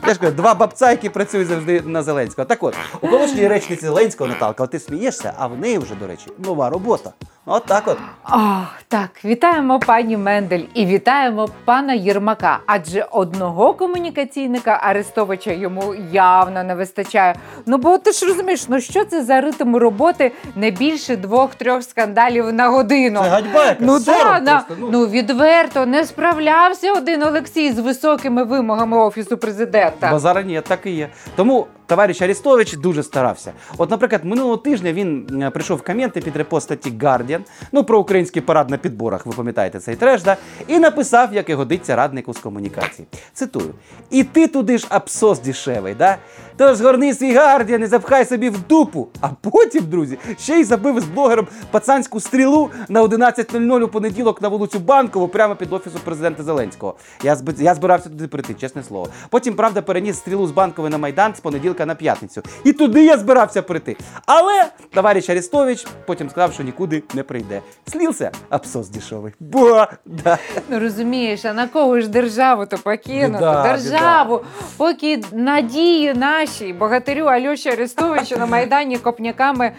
Я 0.07 0.13
ж 0.13 0.19
кажу, 0.19 0.31
два 0.31 0.53
бабця, 0.53 0.91
які 0.91 1.09
працюють 1.09 1.47
завжди 1.47 1.81
на 1.81 2.03
Зеленського. 2.03 2.45
Так 2.45 2.63
от, 2.63 2.75
у 3.01 3.07
колишньої 3.07 3.47
речниці 3.47 3.81
Зеленського, 3.81 4.29
Наталка, 4.29 4.63
от 4.63 4.69
ти 4.71 4.79
смієшся, 4.79 5.33
а 5.37 5.47
в 5.47 5.59
неї 5.59 5.77
вже, 5.77 5.95
до 5.95 6.07
речі, 6.07 6.27
нова 6.37 6.69
робота. 6.69 7.11
От 7.45 7.65
так 7.65 7.83
от. 7.87 7.97
Ах, 8.23 8.81
так, 8.87 9.09
вітаємо 9.25 9.79
пані 9.79 10.17
Мендель 10.17 10.63
і 10.73 10.85
вітаємо 10.85 11.49
пана 11.65 11.93
Єрмака. 11.93 12.59
Адже 12.65 13.05
одного 13.11 13.73
комунікаційника 13.73 14.79
Арестовича 14.83 15.51
йому 15.51 15.95
явно 16.11 16.63
не 16.63 16.75
вистачає. 16.75 17.35
Ну 17.65 17.77
бо 17.77 17.97
ти 17.97 18.11
ж 18.11 18.25
розумієш, 18.25 18.65
ну 18.69 18.81
що 18.81 19.05
це 19.05 19.23
за 19.23 19.41
ритм 19.41 19.75
роботи 19.75 20.31
не 20.55 20.71
більше 20.71 21.15
двох-трьох 21.15 21.83
скандалів 21.83 22.53
на 22.53 22.69
годину. 22.69 23.19
Це 23.23 23.29
ганьба 23.29 23.65
якась, 23.65 23.77
Ну 23.87 23.99
да, 23.99 24.39
просто, 24.39 24.75
ну. 24.79 24.89
ну 24.91 25.07
відверто 25.07 25.85
не 25.85 26.05
справлявся 26.05 26.93
один 26.93 27.23
Олексій 27.23 27.71
з 27.71 27.79
високими 27.79 28.43
вимогами 28.43 28.97
офісу 28.97 29.37
президента. 29.37 30.11
Базара 30.11 30.41
ні, 30.41 30.61
так 30.67 30.79
і 30.83 30.91
є. 30.91 31.09
Тому 31.35 31.67
товариш 31.85 32.21
Арістович 32.21 32.73
дуже 32.73 33.03
старався. 33.03 33.53
От, 33.77 33.89
наприклад, 33.91 34.25
минулого 34.25 34.57
тижня 34.57 34.93
він 34.93 35.41
е, 35.43 35.49
прийшов 35.49 35.77
в 35.77 35.81
коменти 35.81 36.21
під 36.21 36.35
репост 36.37 36.63
статті 36.63 36.91
Guardian, 37.31 37.41
ну 37.71 37.83
про 37.83 37.99
український 37.99 38.41
парад 38.41 38.69
на 38.69 38.77
підборах, 38.77 39.25
ви 39.25 39.33
пам'ятаєте 39.33 39.79
цей 39.79 39.95
треш, 39.95 40.23
да? 40.23 40.37
і 40.67 40.79
написав, 40.79 41.33
як 41.33 41.49
і 41.49 41.53
годиться 41.53 41.95
раднику 41.95 42.33
з 42.33 42.37
комунікації. 42.37 43.07
Цитую: 43.33 43.73
І 44.09 44.23
ти 44.23 44.47
туди 44.47 44.77
ж 44.77 44.87
абсос 44.89 45.39
дешевий, 45.39 45.95
да? 45.95 46.17
Тож 46.57 46.77
згорни 46.77 47.13
свій 47.13 47.37
Guardian 47.37 47.83
і 47.83 47.85
запхай 47.85 48.25
собі 48.25 48.49
в 48.49 48.67
дупу. 48.67 49.07
А 49.21 49.27
потім, 49.27 49.85
друзі, 49.85 50.17
ще 50.39 50.59
й 50.59 50.63
забив 50.63 50.99
з 50.99 51.03
блогером 51.03 51.47
пацанську 51.71 52.19
стрілу 52.19 52.69
на 52.89 53.03
11.00 53.03 53.83
у 53.83 53.87
понеділок 53.87 54.41
на 54.41 54.47
вулицю 54.47 54.79
Банкову, 54.79 55.27
прямо 55.27 55.55
під 55.55 55.73
офісу 55.73 55.99
президента 55.99 56.43
Зеленського. 56.43 56.95
Я, 57.23 57.35
зб... 57.35 57.49
я 57.57 57.75
збирався 57.75 58.09
туди 58.09 58.27
прийти, 58.27 58.53
чесне 58.53 58.83
слово. 58.83 59.07
Потім, 59.29 59.53
правда, 59.53 59.81
переніс 59.81 60.17
стрілу 60.17 60.47
з 60.47 60.51
банкової 60.51 60.91
на 60.91 60.97
Майдан 60.97 61.35
з 61.35 61.39
понеділка 61.39 61.85
на 61.85 61.95
п'ятницю. 61.95 62.41
І 62.63 62.73
туди 62.73 63.05
я 63.05 63.17
збирався 63.17 63.61
прийти. 63.61 63.97
Але 64.25 64.65
товариш 64.93 65.29
Арестович 65.29 65.87
потім 66.05 66.29
сказав, 66.29 66.53
що 66.53 66.63
нікуди 66.63 67.03
не 67.13 67.20
прийде. 67.23 67.61
Слівся 67.91 68.31
абсос 68.49 68.89
дешевий. 68.89 69.33
Бо, 69.39 69.87
да. 70.05 70.37
Ну 70.69 70.79
розумієш, 70.79 71.45
а 71.45 71.53
на 71.53 71.67
кого 71.67 72.01
ж 72.01 72.07
державу 72.07 72.65
то 72.65 72.77
покинути? 72.77 73.27
Біда, 73.33 73.63
державу, 73.63 74.41
поки 74.77 75.21
надії 75.31 76.13
наші 76.13 76.73
богатирю 76.73 77.25
Альоші 77.25 77.69
Арестовичу 77.69 78.37
на 78.37 78.45
майдані 78.45 78.97
копняками. 78.97 79.71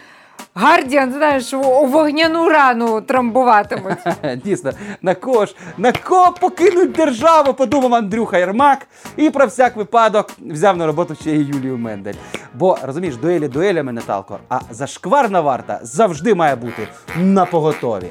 Гардіан, 0.54 1.12
знаєш, 1.12 1.52
у- 1.54 1.86
вогняну 1.86 2.48
рану 2.48 3.00
трамбуватимуть. 3.00 3.98
Дійсно, 4.44 4.72
на 5.02 5.14
кого 5.14 5.46
ж, 5.46 5.54
на 5.78 5.92
кого 5.92 6.32
покинуть 6.40 6.92
державу, 6.92 7.54
подумав 7.54 7.94
Андрюха 7.94 8.38
Єрмак, 8.38 8.86
і 9.16 9.30
про 9.30 9.46
всяк 9.46 9.76
випадок 9.76 10.30
взяв 10.38 10.76
на 10.76 10.86
роботу 10.86 11.14
ще 11.14 11.30
й 11.30 11.42
Юлію 11.48 11.78
Мендель. 11.78 12.14
Бо 12.54 12.78
розумієш, 12.82 13.16
дуелі 13.16 13.48
дуелями 13.48 13.92
Наталко, 13.92 14.38
а 14.48 14.60
зашкварна 14.70 15.40
варта 15.40 15.78
завжди 15.82 16.34
має 16.34 16.56
бути 16.56 16.88
на 17.16 17.44
поготові. 17.46 18.10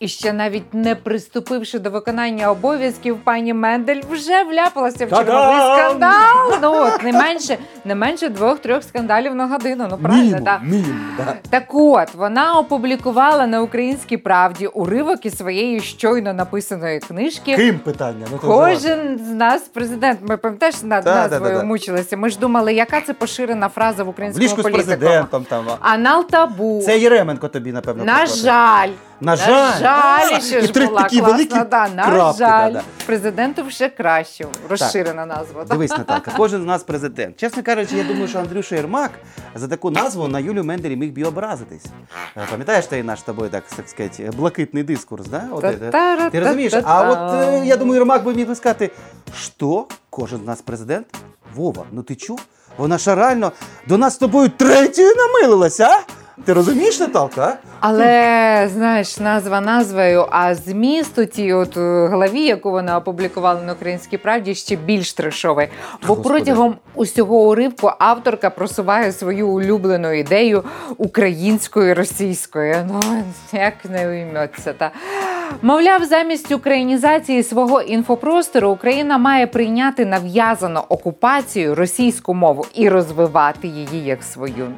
І 0.00 0.08
ще 0.08 0.32
навіть 0.32 0.74
не 0.74 0.94
приступивши 0.94 1.78
до 1.78 1.90
виконання 1.90 2.50
обов'язків, 2.50 3.18
пані 3.24 3.54
Мендель 3.54 4.00
вже 4.10 4.44
вляпалася 4.44 5.06
в 5.06 5.10
черговий 5.10 5.56
скандал. 5.78 6.58
Ну 6.62 6.72
от 6.74 7.02
не 7.02 7.12
менше, 7.12 7.58
не 7.84 7.94
менше 7.94 8.28
двох-трьох 8.28 8.82
скандалів 8.82 9.34
на 9.34 9.46
годину. 9.46 9.86
Ну 9.90 9.98
правильно, 9.98 10.58
Мінімум, 10.62 11.00
так. 11.16 11.26
да. 11.26 11.34
Так 11.50 11.64
от 11.74 12.14
вона 12.14 12.58
опублікувала 12.58 13.46
на 13.46 13.62
українській 13.62 14.16
правді 14.16 14.66
уривок 14.66 15.26
із 15.26 15.36
своєї 15.36 15.80
щойно 15.80 16.32
написаної 16.32 16.98
книжки. 17.00 17.56
Ким 17.56 17.78
питання? 17.78 18.26
Ну. 18.32 18.38
Кожен 18.38 19.18
з 19.18 19.28
нас 19.28 19.62
президент. 19.62 20.18
Ми 20.28 20.36
пам'ятаєш 20.36 20.82
над 20.82 21.04
Да, 21.04 21.14
да, 21.14 21.28
назвою 21.28 21.52
да, 21.52 21.58
да. 21.58 21.64
мучилися. 21.64 22.16
Ми 22.16 22.30
ж 22.30 22.38
думали, 22.38 22.74
яка 22.74 23.00
це 23.00 23.12
поширена 23.12 23.68
фраза 23.68 24.04
в 24.04 24.08
українському 24.08 24.48
з 24.48 24.52
політику. 24.52 24.74
президентом 24.74 25.44
там. 25.48 25.64
Анал 25.80 26.26
табу. 26.26 26.82
Це 26.84 26.98
Єременко 26.98 27.48
тобі, 27.48 27.72
напевно. 27.72 28.04
На 28.04 28.26
жаль. 28.26 28.90
На 29.20 29.36
жаль. 29.36 29.78
жаль, 29.80 30.40
що 30.40 30.60
ж 30.60 30.72
була 30.72 31.02
такі 31.02 31.18
класна, 31.18 31.32
великі 31.32 31.64
да, 31.70 31.88
на 31.88 32.04
крапки, 32.04 32.38
жаль. 32.38 32.72
да, 32.72 32.78
да. 32.78 32.82
Президенту 33.06 33.62
вже 33.64 33.88
краще. 33.88 34.46
Розширена 34.68 35.26
назва. 35.26 35.64
да. 35.64 35.74
Дивись, 35.74 35.90
Наталка, 35.90 36.32
кожен 36.36 36.62
з 36.62 36.66
нас 36.66 36.82
президент. 36.82 37.36
Чесно 37.36 37.62
кажучи, 37.62 37.96
я 37.96 38.04
думаю, 38.04 38.28
що 38.28 38.38
Андрюша 38.38 38.76
Єрмак 38.76 39.10
за 39.54 39.68
таку 39.68 39.90
назву 39.90 40.28
на 40.28 40.40
Юлю 40.40 40.64
Менделі 40.64 40.96
міг 40.96 41.12
би 41.12 41.22
образитись. 41.22 41.84
Е, 42.36 42.46
Пам'ятаєш 42.50 42.86
той 42.86 43.02
наш 43.02 43.18
з 43.18 43.22
тобою, 43.22 43.50
так, 43.50 43.64
так 43.76 43.88
сказати, 43.88 44.30
блакитний 44.36 44.82
дискурс, 44.82 45.26
да? 45.26 45.44
От. 45.52 45.90
Ти 46.32 46.40
розумієш? 46.40 46.72
А 46.84 47.10
от 47.10 47.42
е, 47.44 47.66
я 47.66 47.76
думаю, 47.76 47.94
Єрмак 48.00 48.24
би 48.24 48.34
міг 48.34 48.48
би 48.48 48.54
сказати, 48.54 48.90
що 49.36 49.86
кожен 50.10 50.38
з 50.44 50.46
нас 50.46 50.62
президент? 50.62 51.06
Вова, 51.54 51.84
ну 51.92 52.02
ти 52.02 52.14
чув? 52.14 52.40
Вона 52.76 52.98
ж 52.98 53.14
реально 53.14 53.52
до 53.86 53.98
нас 53.98 54.14
з 54.14 54.16
тобою 54.18 54.48
третьою 54.48 55.12
намилилася, 55.16 55.86
а? 55.86 56.00
Ти 56.44 56.52
розумієш, 56.52 57.00
Наталка? 57.00 57.42
а? 57.46 57.70
Але 57.80 58.68
знаєш, 58.74 59.18
назва 59.18 59.60
назвою, 59.60 60.26
а 60.30 60.54
зміст 60.54 61.18
у 61.18 61.24
тій 61.24 61.52
от 61.52 61.76
е, 61.76 62.06
главі, 62.06 62.40
яку 62.40 62.70
вона 62.70 62.96
опублікувала 62.96 63.60
на 63.62 63.72
українській 63.72 64.18
правді, 64.18 64.54
ще 64.54 64.76
більш 64.76 65.12
трешовий. 65.12 65.68
Бо 66.06 66.14
Господи. 66.14 66.28
протягом 66.28 66.76
усього 66.94 67.48
уривку 67.48 67.92
авторка 67.98 68.50
просуває 68.50 69.12
свою 69.12 69.48
улюблену 69.48 70.12
ідею 70.12 70.64
української 70.96 71.94
російської. 71.94 72.76
Ну 72.88 73.00
як 73.52 73.74
не 73.90 74.08
уйметься. 74.08 74.72
Та 74.72 74.90
мовляв, 75.62 76.04
замість 76.04 76.52
українізації 76.52 77.42
свого 77.42 77.80
інфопростору 77.80 78.70
Україна 78.70 79.18
має 79.18 79.46
прийняти 79.46 80.06
нав'язану 80.06 80.80
окупацію 80.88 81.74
російську 81.74 82.34
мову 82.34 82.66
і 82.74 82.88
розвивати 82.88 83.68
її 83.68 84.04
як 84.04 84.22
свою. 84.22 84.68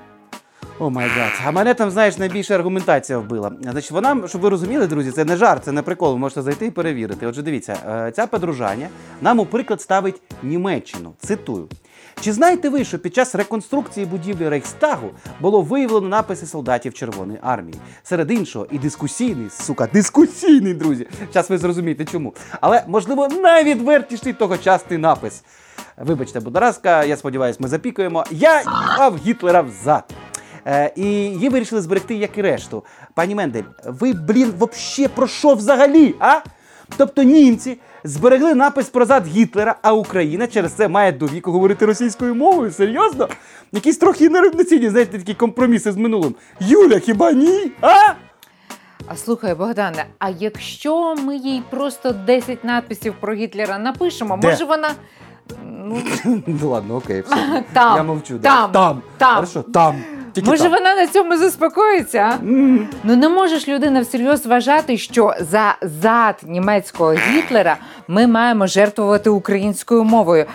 Oh 0.78 0.90
my 0.90 1.08
God. 1.08 1.32
А 1.46 1.50
мене 1.50 1.74
там, 1.74 1.90
знаєш, 1.90 2.18
найбільша 2.18 2.54
аргументація 2.54 3.18
вбила. 3.18 3.52
Значить, 3.62 3.90
вона, 3.90 4.28
щоб 4.28 4.40
ви 4.40 4.48
розуміли, 4.48 4.86
друзі, 4.86 5.10
це 5.10 5.24
не 5.24 5.36
жарт, 5.36 5.64
це 5.64 5.72
не 5.72 5.82
прикол. 5.82 6.12
Ви 6.12 6.18
можете 6.18 6.42
зайти 6.42 6.66
і 6.66 6.70
перевірити. 6.70 7.26
Отже, 7.26 7.42
дивіться, 7.42 7.76
е, 7.88 8.12
ця 8.16 8.26
подружання 8.26 8.88
нам 9.20 9.38
у 9.38 9.46
приклад 9.46 9.80
ставить 9.80 10.22
Німеччину. 10.42 11.12
Цитую. 11.18 11.68
Чи 12.20 12.32
знаєте 12.32 12.68
ви, 12.68 12.84
що 12.84 12.98
під 12.98 13.14
час 13.14 13.34
реконструкції 13.34 14.06
будівлі 14.06 14.48
Рейхстагу 14.48 15.10
було 15.40 15.62
виявлено 15.62 16.08
написи 16.08 16.46
солдатів 16.46 16.94
Червоної 16.94 17.38
армії? 17.42 17.78
Серед 18.02 18.30
іншого, 18.30 18.66
і 18.70 18.78
дискусійний, 18.78 19.50
сука, 19.50 19.88
дискусійний, 19.92 20.74
друзі. 20.74 21.06
Зараз 21.32 21.50
ви 21.50 21.58
зрозумієте 21.58 22.04
чому. 22.04 22.34
Але, 22.60 22.84
можливо, 22.86 23.28
найвідвертіший 23.28 24.32
тогочасний 24.32 24.98
напис. 24.98 25.42
Вибачте, 25.96 26.40
будь 26.40 26.56
ласка, 26.56 27.04
я 27.04 27.16
сподіваюся, 27.16 27.58
ми 27.62 27.68
запікуємо. 27.68 28.24
Я 28.30 28.58
їбав 28.58 29.16
Гітлера 29.26 29.60
взад. 29.60 30.04
Е, 30.66 30.92
і 30.96 31.04
її 31.06 31.48
вирішили 31.48 31.80
зберегти, 31.82 32.14
як 32.14 32.38
і 32.38 32.42
решту. 32.42 32.84
Пані 33.14 33.34
Мендель, 33.34 33.62
ви, 33.86 34.12
блін, 34.12 34.52
вообще 34.58 35.08
про 35.08 35.26
що 35.26 35.54
взагалі? 35.54 36.14
а? 36.20 36.40
Тобто 36.96 37.22
німці 37.22 37.78
зберегли 38.04 38.54
напис 38.54 38.88
про 38.88 39.04
зад 39.04 39.26
Гітлера, 39.26 39.74
а 39.82 39.92
Україна 39.92 40.46
через 40.46 40.72
це 40.72 40.88
має 40.88 41.12
до 41.12 41.26
віку 41.26 41.52
говорити 41.52 41.86
російською 41.86 42.34
мовою. 42.34 42.70
Серйозно? 42.72 43.28
Якісь 43.72 43.96
трохи 43.98 44.28
нерівноцінні, 44.28 44.90
знаєте, 44.90 45.18
такі 45.18 45.34
компроміси 45.34 45.92
з 45.92 45.96
минулим. 45.96 46.34
Юля, 46.60 46.98
хіба 46.98 47.32
ні? 47.32 47.72
А? 47.80 47.94
А 49.06 49.16
слухай, 49.16 49.54
Богдане, 49.54 50.04
а 50.18 50.28
якщо 50.30 51.14
ми 51.14 51.36
їй 51.36 51.62
просто 51.70 52.12
10 52.12 52.64
надписів 52.64 53.14
про 53.20 53.34
Гітлера 53.34 53.78
напишемо, 53.78 54.36
Де? 54.42 54.48
може 54.50 54.64
вона. 54.64 54.90
Ну, 55.66 56.02
Ну 56.46 56.68
ладно, 56.70 56.96
окей, 56.96 57.20
все. 57.26 57.64
Там, 57.72 57.96
Я 57.96 58.02
мовчу. 58.02 58.38
да. 58.38 58.48
там, 58.56 58.72
там. 58.72 59.02
там. 59.18 59.34
Хорошо, 59.34 59.62
там. 59.62 59.96
Тільки 60.32 60.50
може 60.50 60.62
там. 60.62 60.72
вона 60.72 60.94
на 60.94 61.06
цьому 61.06 61.36
заспокоїться? 61.36 62.18
а? 62.18 62.38
Ну 63.04 63.16
не 63.16 63.28
може 63.28 63.58
ж 63.58 63.72
людина 63.74 64.00
всерйоз 64.00 64.46
вважати, 64.46 64.98
що 64.98 65.34
за 65.40 65.76
зад 65.82 66.34
німецького 66.42 67.12
Гітлера 67.12 67.76
ми 68.08 68.26
маємо 68.26 68.66
жертвувати 68.66 69.30
українською 69.30 70.04
мовою. 70.04 70.46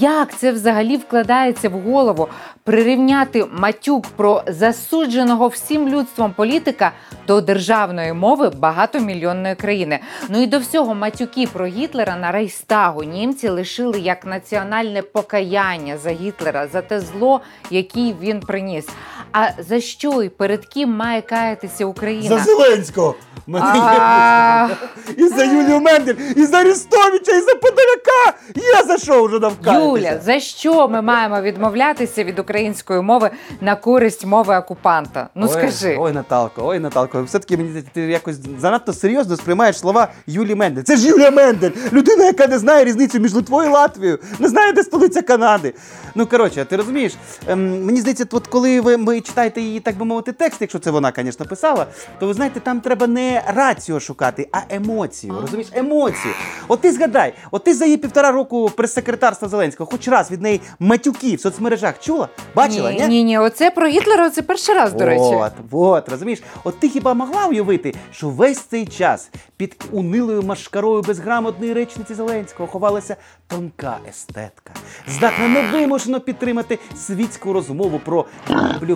Як 0.00 0.36
це 0.36 0.52
взагалі 0.52 0.96
вкладається 0.96 1.68
в 1.68 1.72
голову 1.72 2.28
прирівняти 2.64 3.46
матюк 3.52 4.06
про 4.16 4.42
засудженого 4.46 5.48
всім 5.48 5.88
людством 5.88 6.32
політика 6.36 6.92
до 7.26 7.40
державної 7.40 8.12
мови 8.12 8.50
багатомільйонної 8.58 9.54
країни? 9.54 9.98
Ну 10.28 10.42
і 10.42 10.46
до 10.46 10.58
всього 10.58 10.94
матюки 10.94 11.46
про 11.52 11.66
Гітлера 11.66 12.16
на 12.16 12.32
Рейхстагу 12.32 13.02
німці 13.02 13.48
лишили 13.48 13.98
як 14.00 14.26
національне 14.26 15.02
покаяння 15.02 15.98
за 15.98 16.10
Гітлера, 16.10 16.66
за 16.66 16.82
те 16.82 17.00
зло, 17.00 17.40
яке 17.70 18.12
він 18.20 18.40
приніс. 18.40 18.88
А 19.32 19.48
за 19.68 19.80
що 19.80 20.22
і 20.22 20.28
перед 20.28 20.66
ким 20.66 20.90
має 20.90 21.22
каятися 21.22 21.84
Україна? 21.86 22.38
За 22.38 22.44
Зеленського! 22.44 23.14
Мене 23.46 23.66
А, 23.68 24.68
є. 24.70 24.76
І 25.24 25.28
за 25.28 25.44
Юлію 25.44 25.80
Мендель, 25.80 26.14
і 26.36 26.46
за 26.46 26.56
Арестовича, 26.56 27.32
і 27.32 27.40
за 27.40 27.54
Подоляка! 27.54 28.38
Я 28.74 28.82
за 28.82 28.98
що 28.98 29.24
вже 29.24 29.38
навкаятися? 29.38 29.86
Юля, 29.88 30.20
за 30.24 30.40
що 30.40 30.88
ми 30.88 31.02
маємо 31.02 31.40
відмовлятися 31.40 32.24
від 32.24 32.38
української 32.38 33.00
мови 33.02 33.30
на 33.60 33.76
користь 33.76 34.26
мови 34.26 34.56
окупанта? 34.56 35.28
Ну 35.34 35.46
ой, 35.46 35.52
скажи. 35.52 35.96
Ой, 36.00 36.12
Наталко, 36.12 36.66
ой, 36.66 36.78
Наталко, 36.78 37.22
все-таки 37.22 37.56
мені 37.56 37.68
здається, 37.68 37.90
ти 37.94 38.00
якось 38.00 38.36
занадто 38.60 38.92
серйозно 38.92 39.36
сприймаєш 39.36 39.78
слова 39.78 40.08
Юлії 40.26 40.54
Мендель. 40.54 40.82
Це 40.82 40.96
ж 40.96 41.08
Юлія 41.08 41.30
Мендель, 41.30 41.70
людина, 41.92 42.24
яка 42.24 42.46
не 42.46 42.58
знає 42.58 42.84
різницю 42.84 43.18
між 43.18 43.34
Литвою 43.34 43.68
і 43.68 43.72
Латвією, 43.72 44.18
не 44.38 44.48
знає, 44.48 44.72
де 44.72 44.82
столиця 44.82 45.22
Канади. 45.22 45.74
Ну, 46.14 46.26
коротше, 46.26 46.64
ти 46.64 46.76
розумієш, 46.76 47.12
ем, 47.48 47.84
мені 47.84 48.00
здається, 48.00 48.24
от 48.32 48.46
коли 48.46 48.80
ви, 48.80 48.96
ви 49.12 49.20
читаєте 49.20 49.60
її, 49.60 49.80
так 49.80 49.96
би 49.96 50.04
мовити, 50.04 50.32
текст, 50.32 50.60
якщо 50.60 50.78
це 50.78 50.90
вона, 50.90 51.12
звісно, 51.16 51.46
писала, 51.46 51.86
то 52.18 52.26
ви 52.26 52.34
знаєте, 52.34 52.60
там 52.60 52.80
треба 52.80 53.06
не 53.06 53.42
раціо 53.46 54.00
шукати, 54.00 54.48
а 54.52 54.58
емоцію. 54.70 55.34
Розумієш, 55.40 55.70
емоцію. 55.74 56.34
От 56.68 56.80
ти 56.80 56.92
згадай, 56.92 57.34
от 57.50 57.64
ти 57.64 57.74
за 57.74 57.84
її 57.84 57.96
півтора 57.96 58.30
року 58.30 58.70
прес-секретарства 58.76 59.48
Зеленського, 59.48 59.90
хоч 59.90 60.08
раз 60.08 60.30
від 60.30 60.42
неї 60.42 60.60
матюки 60.78 61.36
в 61.36 61.40
соцмережах 61.40 62.00
чула? 62.00 62.28
Бачила? 62.54 62.92
ні, 62.92 63.06
ні, 63.08 63.24
ні, 63.24 63.38
оце 63.38 63.70
про 63.70 63.86
Гітлера, 63.86 64.30
це 64.30 64.42
перший 64.42 64.74
раз, 64.74 64.92
до 64.92 65.04
речі. 65.06 65.22
От, 65.22 65.52
от, 65.70 66.08
розумієш? 66.08 66.42
От 66.64 66.80
ти 66.80 66.88
хіба 66.88 67.14
могла 67.14 67.46
уявити, 67.46 67.94
що 68.10 68.28
весь 68.28 68.60
цей 68.60 68.86
час 68.86 69.30
під 69.56 69.84
унилою 69.92 70.42
машкарою 70.42 71.02
безграмотної 71.02 71.72
речниці 71.72 72.14
Зеленського 72.14 72.66
ховалася 72.66 73.16
тонка 73.46 73.98
естетка, 74.08 74.72
здатна 75.08 75.48
невимушено 75.48 76.20
підтримати 76.20 76.78
світську 76.96 77.52
розмову 77.52 78.00
про 78.04 78.24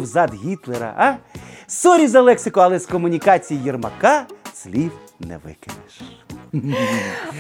«люблю 0.07 0.11
в 0.11 0.17
зад 0.17 0.35
Гітлера, 0.45 0.95
а? 0.99 1.15
Сорі 1.67 2.07
за 2.07 2.21
лексику, 2.21 2.61
але 2.61 2.79
з 2.79 2.87
комунікації 2.87 3.61
Єрмака 3.65 4.27
слів 4.55 4.93
не 5.21 5.39
викинеш. 5.45 6.01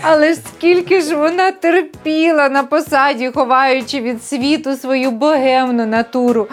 Але 0.03 0.35
ж 0.35 0.41
скільки 0.57 1.01
ж 1.01 1.17
вона 1.17 1.51
терпіла 1.51 2.49
на 2.49 2.63
посаді, 2.63 3.31
ховаючи 3.35 4.01
від 4.01 4.25
світу 4.25 4.77
свою 4.77 5.11
богемну 5.11 5.87
натуру. 5.87 6.49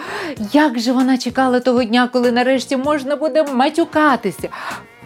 Як 0.52 0.78
же 0.78 0.92
вона 0.92 1.18
чекала 1.18 1.60
того 1.60 1.84
дня, 1.84 2.08
коли 2.12 2.32
нарешті 2.32 2.76
можна 2.76 3.16
буде 3.16 3.42
матюкатися, 3.42 4.48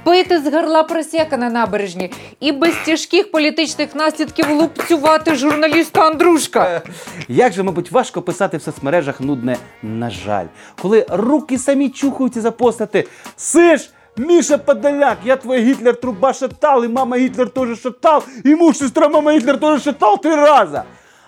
пити 0.08 0.40
з 0.40 0.52
горла 0.52 0.82
просека 0.82 1.36
на 1.36 1.50
набережні 1.50 2.12
і 2.40 2.52
без 2.52 2.74
тяжких 2.86 3.30
політичних 3.30 3.94
наслідків 3.94 4.50
лупцювати 4.50 5.34
журналіста 5.34 6.06
Андрушка. 6.06 6.82
Як 7.28 7.52
же, 7.52 7.62
мабуть, 7.62 7.92
важко 7.92 8.22
писати 8.22 8.56
в 8.56 8.62
соцмережах 8.62 9.20
нудне 9.20 9.56
на 9.82 10.10
жаль, 10.10 10.46
коли 10.82 11.06
руки 11.08 11.58
самі 11.58 11.88
чухаються 11.88 12.40
запостати. 12.40 13.08
Сиш! 13.36 13.90
Міша 14.16 14.58
Подоляк, 14.58 15.18
я 15.24 15.36
твой 15.36 15.62
Гітлер 15.62 16.00
труба 16.00 16.32
шатал, 16.32 16.84
і 16.84 16.88
мама 16.88 17.16
Гітлер 17.16 17.50
теж 17.50 17.80
шатал, 17.80 18.22
і 18.44 18.54
муж 18.54 18.76
сестра 18.76 19.08
мама 19.08 19.32
Гітлер 19.32 19.60
теж 19.60 19.82
шатал 19.82 20.20
три 20.20 20.36
рази. 20.36 20.82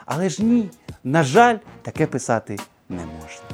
Але 0.07 0.29
ж 0.29 0.45
ні, 0.45 0.71
на 1.05 1.25
жаль, 1.25 1.57
таке 1.83 2.07
писати 2.07 2.59
не 2.89 2.97
можна. 2.97 3.50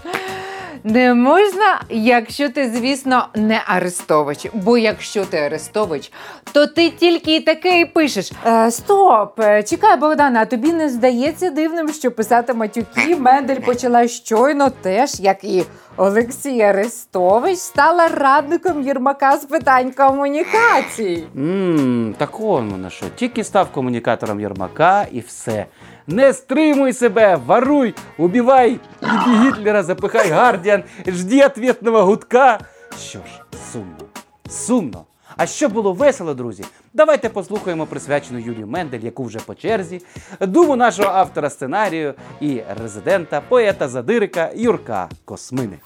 Не 0.89 1.15
можна, 1.15 1.81
якщо 1.91 2.49
ти, 2.49 2.71
звісно, 2.71 3.29
не 3.35 3.63
Арестович. 3.67 4.47
Бо 4.53 4.79
якщо 4.79 5.25
ти 5.25 5.37
Арестович, 5.37 6.13
то 6.53 6.67
ти 6.67 6.91
тільки 6.91 7.37
і 7.37 7.41
таке 7.41 7.81
і 7.81 7.85
пишеш. 7.85 8.33
Е, 8.47 8.71
стоп, 8.71 9.41
е, 9.41 9.63
чекай, 9.63 9.97
Богдана, 9.97 10.41
а 10.41 10.47
тобі 10.47 10.73
не 10.73 10.89
здається 10.89 11.51
дивним, 11.51 11.89
що 11.89 12.11
писати 12.11 12.55
матюки 12.55 13.17
Мендель 13.17 13.61
почала 13.61 14.09
щойно 14.09 14.71
теж, 14.71 15.21
як 15.21 15.45
і 15.45 15.65
Олексій 15.97 16.63
Арестович, 16.63 17.59
стала 17.59 18.09
радником 18.09 18.83
Єрмака 18.83 19.37
з 19.37 19.45
питань 19.45 19.91
комунікацій. 19.91 21.25
Ммм, 21.35 22.15
так 22.19 22.41
он 22.41 22.69
воно 22.69 22.91
що. 22.91 23.07
Тільки 23.17 23.45
став 23.45 23.73
комунікатором 23.73 24.41
Єрмака 24.41 25.07
і 25.13 25.21
все. 25.21 25.67
Не 26.09 26.33
стримуй 26.33 26.93
себе, 26.93 27.37
воруй, 27.47 27.95
убивай, 28.19 28.81
іди 29.07 29.47
Гітлера, 29.47 29.83
запихай 29.83 30.31
Гардіан, 30.31 30.85
жди 31.07 31.47
ответного 31.47 32.05
гудка. 32.05 32.59
Що 32.99 33.19
ж, 33.19 33.43
сумно, 33.73 34.05
сумно. 34.49 35.05
А 35.37 35.47
що 35.47 35.69
було 35.69 35.93
весело, 35.93 36.35
друзі? 36.35 36.65
Давайте 36.95 37.29
послухаємо 37.29 37.87
присвячену 37.87 38.39
Юлію 38.39 38.67
Мендель, 38.67 39.01
яку 39.01 39.25
вже 39.25 39.39
по 39.39 39.55
черзі, 39.55 40.03
думу 40.41 40.77
нашого 40.77 41.09
автора 41.09 41.51
сценарію 41.51 42.15
і 42.41 42.61
резидента, 42.81 43.41
поета 43.41 43.89
задирика 43.89 44.51
Юрка 44.57 45.09
Космини. 45.25 45.79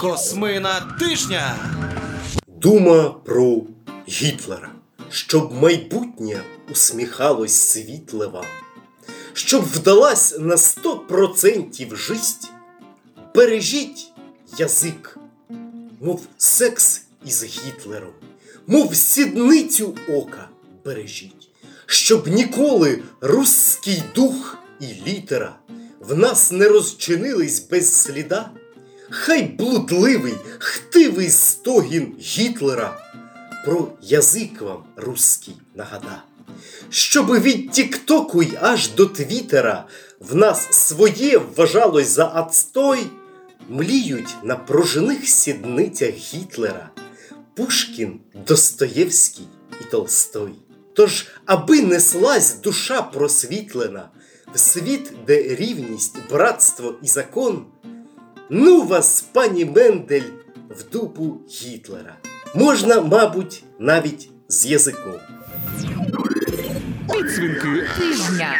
Космина 0.00 0.70
тижня. 0.98 1.54
Дума 2.46 3.14
про 3.24 3.56
Гітлера, 4.08 4.68
щоб 5.10 5.52
майбутнє 5.62 6.40
усміхалось 6.72 7.54
світле 7.54 8.26
вам, 8.26 8.44
щоб 9.32 9.62
вдалась 9.62 10.38
на 10.38 10.56
сто 10.56 10.98
процентів 10.98 11.96
жисть, 11.96 12.52
бережіть 13.34 14.12
язик, 14.58 15.18
мов 16.00 16.26
секс 16.38 17.02
із 17.26 17.44
Гітлером, 17.44 18.12
мов 18.66 18.96
сідницю 18.96 19.94
ока 20.08 20.48
бережіть, 20.84 21.48
щоб 21.86 22.28
ніколи 22.28 23.02
русський 23.20 24.02
дух 24.14 24.58
і 24.80 24.86
літера 25.10 25.56
в 26.00 26.18
нас 26.18 26.52
не 26.52 26.68
розчинились 26.68 27.68
без 27.70 27.94
сліда, 27.94 28.50
хай 29.10 29.42
блудливий, 29.42 30.34
хтивий 30.58 31.30
стогін 31.30 32.14
Гітлера 32.20 32.98
про 33.64 33.88
язик 34.02 34.62
вам 34.62 34.84
руський 34.96 35.56
нагада. 35.74 36.22
Щоби 36.90 37.38
від 37.38 37.70
Тіктоку 37.70 38.42
й 38.42 38.58
аж 38.60 38.88
до 38.88 39.06
Твіттера 39.06 39.84
в 40.20 40.34
нас 40.34 40.72
своє 40.72 41.38
вважалось 41.38 42.08
за 42.08 42.26
отстой, 42.26 42.98
мліють 43.68 44.36
на 44.42 44.56
пружиних 44.56 45.28
сідницях 45.28 46.14
Гітлера 46.14 46.90
Пушкін, 47.54 48.20
Достоєвський 48.46 49.46
і 49.80 49.84
Толстой. 49.90 50.52
Тож, 50.94 51.26
аби 51.46 51.82
неслась 51.82 52.60
душа 52.60 53.02
просвітлена 53.02 54.08
в 54.54 54.58
світ, 54.58 55.12
де 55.26 55.42
рівність, 55.42 56.16
братство 56.30 56.94
і 57.02 57.06
закон, 57.06 57.66
ну 58.50 58.82
вас, 58.82 59.24
пані 59.32 59.64
Мендель, 59.64 60.30
в 60.70 60.90
дупу 60.92 61.40
Гітлера. 61.50 62.16
Можна, 62.54 63.00
мабуть, 63.00 63.64
навіть 63.78 64.30
з 64.48 64.66
язиком. 64.66 65.20
Тижня. 67.98 68.54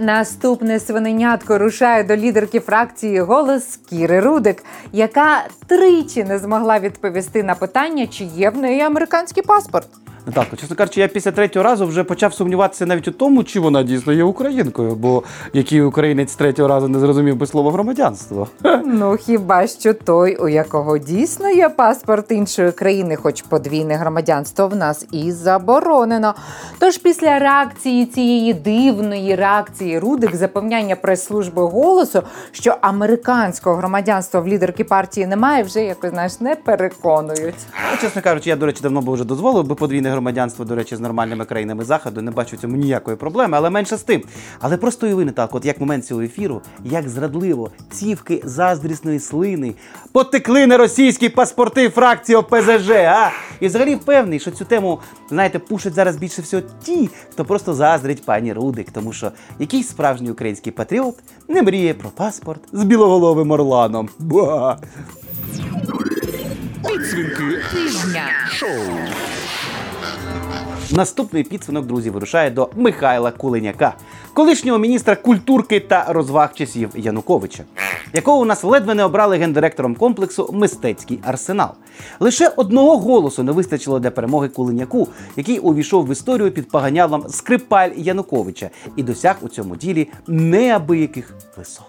Наступне 0.00 0.80
свиненятко 0.80 1.58
рушає 1.58 2.04
до 2.04 2.16
лідерки 2.16 2.60
фракції 2.60 3.20
голос 3.20 3.76
Кіри 3.90 4.20
Рудик, 4.20 4.64
яка 4.92 5.44
тричі 5.66 6.24
не 6.24 6.38
змогла 6.38 6.78
відповісти 6.78 7.42
на 7.42 7.54
питання, 7.54 8.06
чи 8.06 8.24
є 8.24 8.50
в 8.50 8.56
неї 8.56 8.80
американський 8.80 9.42
паспорт. 9.42 9.88
Наталко, 10.26 10.56
чесно 10.56 10.76
кажучи, 10.76 11.00
я 11.00 11.08
після 11.08 11.32
третього 11.32 11.62
разу 11.62 11.86
вже 11.86 12.04
почав 12.04 12.34
сумніватися 12.34 12.86
навіть 12.86 13.08
у 13.08 13.10
тому, 13.10 13.44
чи 13.44 13.60
вона 13.60 13.82
дійсно 13.82 14.12
є 14.12 14.24
українкою, 14.24 14.94
бо 14.94 15.22
який 15.52 15.82
українець 15.82 16.34
третього 16.34 16.68
разу 16.68 16.88
не 16.88 16.98
зрозумів 16.98 17.36
би 17.36 17.46
слово 17.46 17.70
громадянство. 17.70 18.48
Ну 18.84 19.16
хіба 19.16 19.66
що 19.66 19.94
той, 19.94 20.36
у 20.36 20.48
якого 20.48 20.98
дійсно 20.98 21.50
є 21.50 21.68
паспорт 21.68 22.30
іншої 22.30 22.72
країни, 22.72 23.16
хоч 23.16 23.42
подвійне 23.42 23.94
громадянство 23.94 24.68
в 24.68 24.76
нас 24.76 25.06
і 25.12 25.32
заборонено. 25.32 26.34
Тож 26.78 26.98
після 26.98 27.38
реакції 27.38 28.06
цієї 28.06 28.54
дивної 28.54 29.34
реакції 29.34 29.98
Рудик 29.98 30.36
запевняння 30.36 30.96
прес-служби 30.96 31.62
голосу, 31.62 32.22
що 32.52 32.76
американського 32.80 33.76
громадянства 33.76 34.40
в 34.40 34.48
лідерки 34.48 34.84
партії 34.84 35.26
немає, 35.26 35.62
вже 35.62 35.84
якось 35.84 36.10
знаєш 36.10 36.40
не 36.40 36.56
переконують. 36.56 37.54
Ну, 37.92 37.98
чесно 38.00 38.22
кажучи, 38.22 38.50
я, 38.50 38.56
до 38.56 38.66
речі, 38.66 38.80
давно 38.82 39.00
би 39.00 39.12
вже 39.12 39.24
дозволив 39.24 39.64
би 39.66 39.74
подвійне 39.74 40.15
громадянство, 40.16 40.64
до 40.64 40.74
речі, 40.74 40.96
з 40.96 41.00
нормальними 41.00 41.44
країнами 41.44 41.84
заходу. 41.84 42.22
Не 42.22 42.30
бачу 42.30 42.56
в 42.56 42.58
цьому 42.58 42.76
ніякої 42.76 43.16
проблеми, 43.16 43.56
але 43.56 43.70
менше 43.70 43.96
з 43.96 44.02
тим. 44.02 44.22
Але 44.60 44.76
просто 44.76 45.06
уяви 45.06 45.24
не 45.24 45.32
так, 45.32 45.54
от 45.54 45.64
як 45.64 45.80
момент 45.80 46.06
цього 46.06 46.22
ефіру, 46.22 46.62
як 46.84 47.08
зрадливо 47.08 47.70
цівки 47.90 48.42
заздрісної 48.44 49.20
слини 49.20 49.74
потекли 50.12 50.66
на 50.66 50.76
російські 50.76 51.28
паспорти 51.28 51.88
фракції 51.88 52.36
ОПЗЖ. 52.36 52.90
А 52.90 53.30
і 53.60 53.66
взагалі 53.66 53.94
впевнений, 53.94 54.40
що 54.40 54.50
цю 54.50 54.64
тему, 54.64 54.98
знаєте, 55.28 55.58
пушать 55.58 55.94
зараз 55.94 56.16
більше 56.16 56.42
всього 56.42 56.62
ті, 56.82 57.10
хто 57.30 57.44
просто 57.44 57.74
заздрить 57.74 58.24
пані 58.24 58.52
Рудик, 58.52 58.90
тому 58.90 59.12
що 59.12 59.32
якийсь 59.58 59.88
справжній 59.88 60.30
український 60.30 60.72
патріот 60.72 61.14
не 61.48 61.62
мріє 61.62 61.94
про 61.94 62.10
паспорт 62.10 62.60
з 62.72 62.84
білоголовим 62.84 63.50
орланом. 63.50 64.08
Ба! 64.18 64.78
Тижня. 67.72 68.30
Наступний 70.90 71.44
підсвинок, 71.44 71.86
друзі, 71.86 72.10
вирушає 72.10 72.50
до 72.50 72.70
Михайла 72.76 73.30
Кулиняка, 73.30 73.94
колишнього 74.32 74.78
міністра 74.78 75.16
культурки 75.16 75.80
та 75.80 76.04
розваг 76.08 76.54
часів 76.54 76.90
Януковича, 76.94 77.64
якого 78.12 78.38
у 78.38 78.44
нас 78.44 78.64
ледве 78.64 78.94
не 78.94 79.04
обрали 79.04 79.36
гендиректором 79.36 79.94
комплексу 79.94 80.50
Мистецький 80.52 81.20
арсенал. 81.22 81.68
Лише 82.20 82.48
одного 82.48 82.98
голосу 82.98 83.42
не 83.42 83.52
вистачило 83.52 83.98
для 83.98 84.10
перемоги 84.10 84.48
Кулиняку, 84.48 85.08
який 85.36 85.58
увійшов 85.58 86.06
в 86.06 86.12
історію 86.12 86.50
під 86.50 86.68
поганялом 86.68 87.24
Скрипаль 87.28 87.90
Януковича 87.96 88.70
і 88.96 89.02
досяг 89.02 89.36
у 89.40 89.48
цьому 89.48 89.76
ділі 89.76 90.08
неабияких 90.26 91.34
висот. 91.56 91.86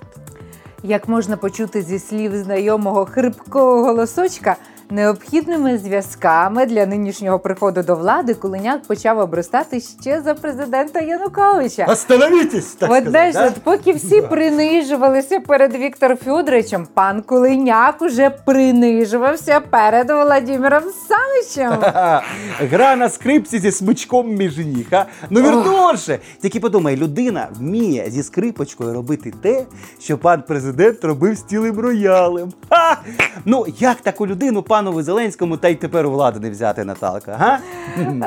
Як 0.83 1.07
можна 1.07 1.37
почути 1.37 1.81
зі 1.81 1.99
слів 1.99 2.37
знайомого 2.37 3.05
хрипкого 3.05 3.83
голосочка, 3.83 4.55
необхідними 4.89 5.77
зв'язками 5.77 6.65
для 6.65 6.85
нинішнього 6.85 7.39
приходу 7.39 7.83
до 7.83 7.95
влади 7.95 8.33
Кулиняк 8.33 8.81
почав 8.83 9.19
обростати 9.19 9.81
ще 10.01 10.21
за 10.21 10.33
президента 10.33 10.99
Януковича. 10.99 11.85
Остановітесь! 11.85 12.65
Так 12.75 13.09
знаєш, 13.09 13.35
сказати, 13.35 13.53
от 13.57 13.63
поки 13.63 13.93
всі 13.93 14.21
принижувалися 14.21 15.39
перед 15.39 15.75
Віктором 15.75 16.17
Федоровичем, 16.17 16.87
пан 16.93 17.21
Кулиняк 17.21 18.01
уже 18.01 18.29
принижувався 18.29 19.59
перед 19.59 20.09
Володимиром 20.09 20.83
Саничем. 21.07 21.79
Гра 22.71 22.95
на 22.95 23.09
скрипці 23.09 23.59
зі 23.59 23.71
смичком 23.71 24.35
між 24.35 24.57
ніг. 24.57 24.87
а? 24.91 25.05
Ну 25.29 25.41
віртуоше! 25.41 26.19
Тільки 26.41 26.59
подумай, 26.59 26.95
людина 26.95 27.47
вміє 27.59 28.05
зі 28.09 28.23
скрипочкою 28.23 28.93
робити 28.93 29.33
те, 29.41 29.65
що 29.99 30.17
пан 30.17 30.43
президент 30.47 31.03
робив 31.03 31.35
з 31.35 31.43
цілим 31.43 31.79
роялем. 31.79 32.53
Ха! 32.69 32.97
Ну 33.45 33.65
як 33.79 34.01
таку 34.01 34.27
людину 34.27 34.63
панові 34.77 35.03
Зеленському 35.03 35.57
та 35.57 35.67
й 35.67 35.75
тепер 35.75 36.05
у 36.05 36.11
владу 36.11 36.39
не 36.39 36.49
взяти, 36.49 36.83
Наталка? 36.83 37.35
Га? 37.35 37.59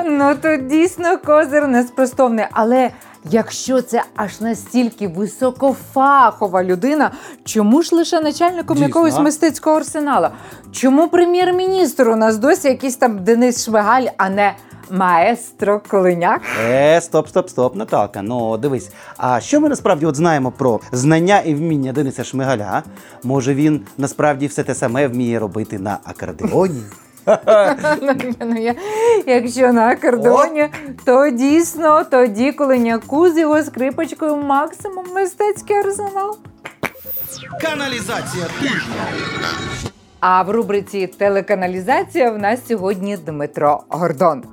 Ну 0.05 0.35
то 0.41 0.55
дійсно 0.57 1.17
козир 1.17 1.67
неспростовний. 1.67 2.45
Але 2.51 2.89
якщо 3.29 3.81
це 3.81 4.03
аж 4.15 4.41
настільки 4.41 5.07
високофахова 5.07 6.63
людина, 6.63 7.11
чому 7.43 7.81
ж 7.81 7.95
лише 7.95 8.21
начальником 8.21 8.77
Дійсно, 8.77 8.87
якогось 8.87 9.19
мистецького 9.19 9.75
арсеналу? 9.75 10.27
Чому 10.71 11.07
прем'єр-міністр 11.07 12.09
у 12.09 12.15
нас 12.15 12.37
досі 12.37 12.67
якийсь 12.67 12.95
там 12.95 13.23
Денис 13.23 13.65
Швигаль, 13.65 14.05
а 14.17 14.29
не 14.29 14.55
маестро 14.91 15.81
Колиняк? 15.87 16.41
Е, 16.69 17.01
стоп, 17.01 17.27
стоп, 17.27 17.49
стоп, 17.49 17.75
Наталка. 17.75 18.21
Ну 18.21 18.57
дивись, 18.57 18.89
а 19.17 19.39
що 19.39 19.61
ми 19.61 19.69
насправді 19.69 20.05
от 20.05 20.15
знаємо 20.15 20.51
про 20.51 20.79
знання 20.91 21.39
і 21.39 21.55
вміння 21.55 21.93
Дениса 21.93 22.23
Шмигаля? 22.23 22.83
Може 23.23 23.53
він 23.53 23.81
насправді 23.97 24.47
все 24.47 24.63
те 24.63 24.75
саме 24.75 25.07
вміє 25.07 25.39
робити 25.39 25.79
на 25.79 25.97
акордеоні? 26.03 26.81
Ну, 28.01 28.13
ну, 28.41 28.55
я- 28.61 28.75
Якщо 29.25 29.73
на 29.73 29.87
акордеоні, 29.87 30.69
то 31.05 31.29
дійсно 31.29 32.03
тоді 32.03 32.51
Колиняку 32.51 33.29
з 33.29 33.37
його 33.37 33.63
скрипочкою 33.63 34.35
максимум 34.35 35.05
мистецький 35.15 35.75
арсенал. 35.75 36.37
Каналізація 37.61 38.45
тижня. 38.61 39.03
А 40.19 40.41
в 40.43 40.49
рубриці 40.49 41.07
телеканалізація 41.07 42.31
в 42.31 42.37
нас 42.37 42.59
сьогодні 42.67 43.17
Дмитро 43.17 43.83
Гордон. 43.89 44.43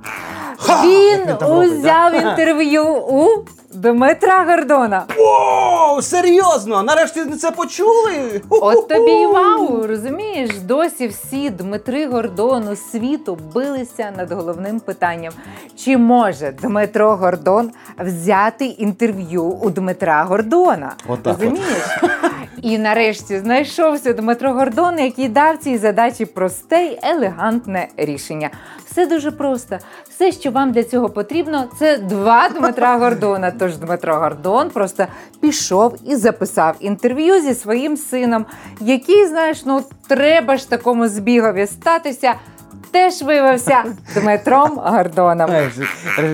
Він 0.83 1.21
узяв 1.49 2.13
інтерв'ю 2.15 2.85
у 2.95 3.27
Дмитра 3.73 4.45
Гордона. 4.45 5.05
О, 5.17 6.01
серйозно! 6.01 6.83
Нарешті 6.83 7.25
це 7.25 7.51
почули? 7.51 8.41
От 8.49 8.87
тобі 8.87 9.11
й 9.11 9.25
вау, 9.25 9.87
розумієш? 9.87 10.49
Досі 10.59 11.07
всі 11.07 11.49
Дмитри 11.49 12.07
Гордону 12.07 12.75
світу 12.75 13.37
билися 13.53 14.13
над 14.17 14.31
головним 14.31 14.79
питанням: 14.79 15.33
чи 15.75 15.97
може 15.97 16.51
Дмитро 16.61 17.15
Гордон 17.15 17.71
взяти 17.99 18.65
інтерв'ю 18.65 19.43
у 19.43 19.69
Дмитра 19.69 20.23
Гордона? 20.23 20.93
Отак 21.07 21.33
от. 21.33 21.41
розумієш? 21.43 21.99
І 22.61 22.77
нарешті 22.77 23.39
знайшовся 23.39 24.13
Дмитро 24.13 24.53
Гордон, 24.53 24.99
який 24.99 25.29
дав 25.29 25.57
цій 25.57 25.77
задачі 25.77 26.25
просте 26.25 26.85
й 26.85 26.99
елегантне 27.03 27.87
рішення. 27.97 28.49
Все 28.91 29.05
дуже 29.05 29.31
просто. 29.31 29.77
Все, 30.09 30.31
що 30.31 30.51
вам 30.51 30.71
для 30.71 30.83
цього 30.83 31.09
потрібно, 31.09 31.65
це 31.79 31.97
два 31.97 32.49
Дмитра 32.49 32.97
Гордона. 32.97 33.51
Тож 33.51 33.77
Дмитро 33.77 34.15
Гордон 34.15 34.69
просто 34.69 35.05
пішов 35.41 35.95
і 36.05 36.15
записав 36.15 36.75
інтерв'ю 36.79 37.41
зі 37.41 37.53
своїм 37.53 37.97
сином, 37.97 38.45
який, 38.81 39.27
знаєш, 39.27 39.65
ну 39.65 39.83
треба 40.07 40.57
ж 40.57 40.69
такому 40.69 41.07
збігові 41.07 41.67
статися. 41.67 42.33
Теж 42.91 43.21
виявився 43.21 43.83
Дмитром 44.15 44.71
Гордоном. 44.75 45.49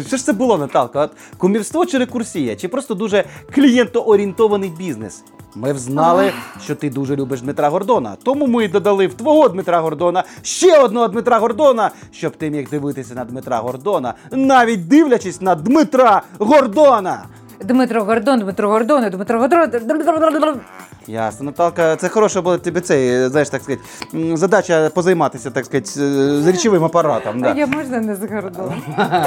Що 0.07 0.17
ж 0.17 0.25
це 0.25 0.33
було, 0.33 0.57
Наталка? 0.57 1.01
От 1.01 1.11
кумівство 1.37 1.85
чи 1.85 1.97
рекурсія, 1.97 2.55
чи 2.55 2.67
просто 2.67 2.93
дуже 2.93 3.23
клієнтоорієнтований 3.55 4.69
бізнес? 4.69 5.23
Ми 5.55 5.73
взнали, 5.73 6.31
що 6.63 6.75
ти 6.75 6.89
дуже 6.89 7.15
любиш 7.15 7.41
Дмитра 7.41 7.69
Гордона. 7.69 8.15
Тому 8.23 8.47
ми 8.47 8.67
додали 8.67 9.07
в 9.07 9.13
твого 9.13 9.49
Дмитра 9.49 9.79
Гордона 9.79 10.23
ще 10.41 10.79
одного 10.79 11.07
Дмитра 11.07 11.39
Гордона, 11.39 11.91
щоб 12.11 12.35
ти 12.35 12.49
міг 12.49 12.69
дивитися 12.69 13.13
на 13.13 13.25
Дмитра 13.25 13.57
Гордона, 13.59 14.13
навіть 14.31 14.87
дивлячись 14.87 15.41
на 15.41 15.55
Дмитра 15.55 16.21
Гордона. 16.39 17.23
Дмитро 17.63 18.03
Гордон, 18.03 18.39
Дмитро 18.39 18.69
Гордон, 18.69 19.09
Дмитро 19.09 19.39
Гордон. 19.39 20.59
Ясно, 21.07 21.45
Наталка, 21.45 21.95
це 21.95 22.09
хороша 22.09 22.41
була 22.41 22.57
тобі 22.57 22.79
цей, 22.81 23.29
знаєш, 23.29 23.49
так 23.49 23.63
сказати, 23.63 23.83
м, 24.13 24.37
задача 24.37 24.89
позайматися, 24.93 25.51
так 25.51 25.65
сказати, 25.65 25.85
з 25.89 26.43
з 26.43 26.47
речовим 26.47 26.83
апаратом. 26.83 27.37
А 27.37 27.41
Да. 27.53 27.59
я 27.59 27.67
можна 27.67 27.99
не 27.99 28.15
з 28.15 28.19
Гордоном? 28.31 28.81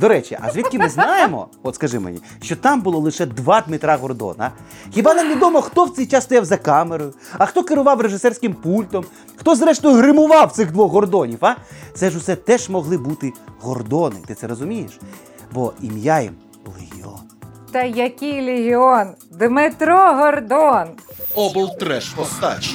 До 0.00 0.08
речі, 0.08 0.38
а 0.42 0.50
звідки 0.50 0.78
ми 0.78 0.88
знаємо, 0.88 1.46
от 1.62 1.74
скажи 1.74 1.98
мені, 1.98 2.20
що 2.42 2.56
там 2.56 2.80
було 2.80 2.98
лише 2.98 3.26
два 3.26 3.60
Дмитра 3.60 3.96
Гордона? 3.96 4.50
Хіба 4.90 5.14
нам 5.14 5.28
відомо, 5.30 5.62
хто 5.62 5.84
в 5.84 5.90
цей 5.90 6.06
час 6.06 6.24
стояв 6.24 6.44
за 6.44 6.56
камерою, 6.56 7.12
а 7.38 7.46
хто 7.46 7.62
керував 7.64 8.00
режисерським 8.00 8.54
пультом, 8.54 9.04
хто 9.36 9.54
зрештою 9.54 9.96
гримував 9.96 10.52
цих 10.52 10.72
двох 10.72 10.92
гордонів? 10.92 11.38
А 11.40 11.56
це 11.94 12.10
ж 12.10 12.18
усе 12.18 12.36
теж 12.36 12.68
могли 12.68 12.98
бути 12.98 13.32
гордони. 13.60 14.16
Ти 14.26 14.34
це 14.34 14.46
розумієш? 14.46 14.98
Бо 15.54 15.72
ім'я 15.82 16.20
їм. 16.20 16.32
Та 17.72 17.82
який 17.82 18.42
легіон? 18.46 19.06
Дмитро 19.30 19.96
Гордон. 19.96 20.84
Облтреш 21.34 22.08
постач. 22.08 22.74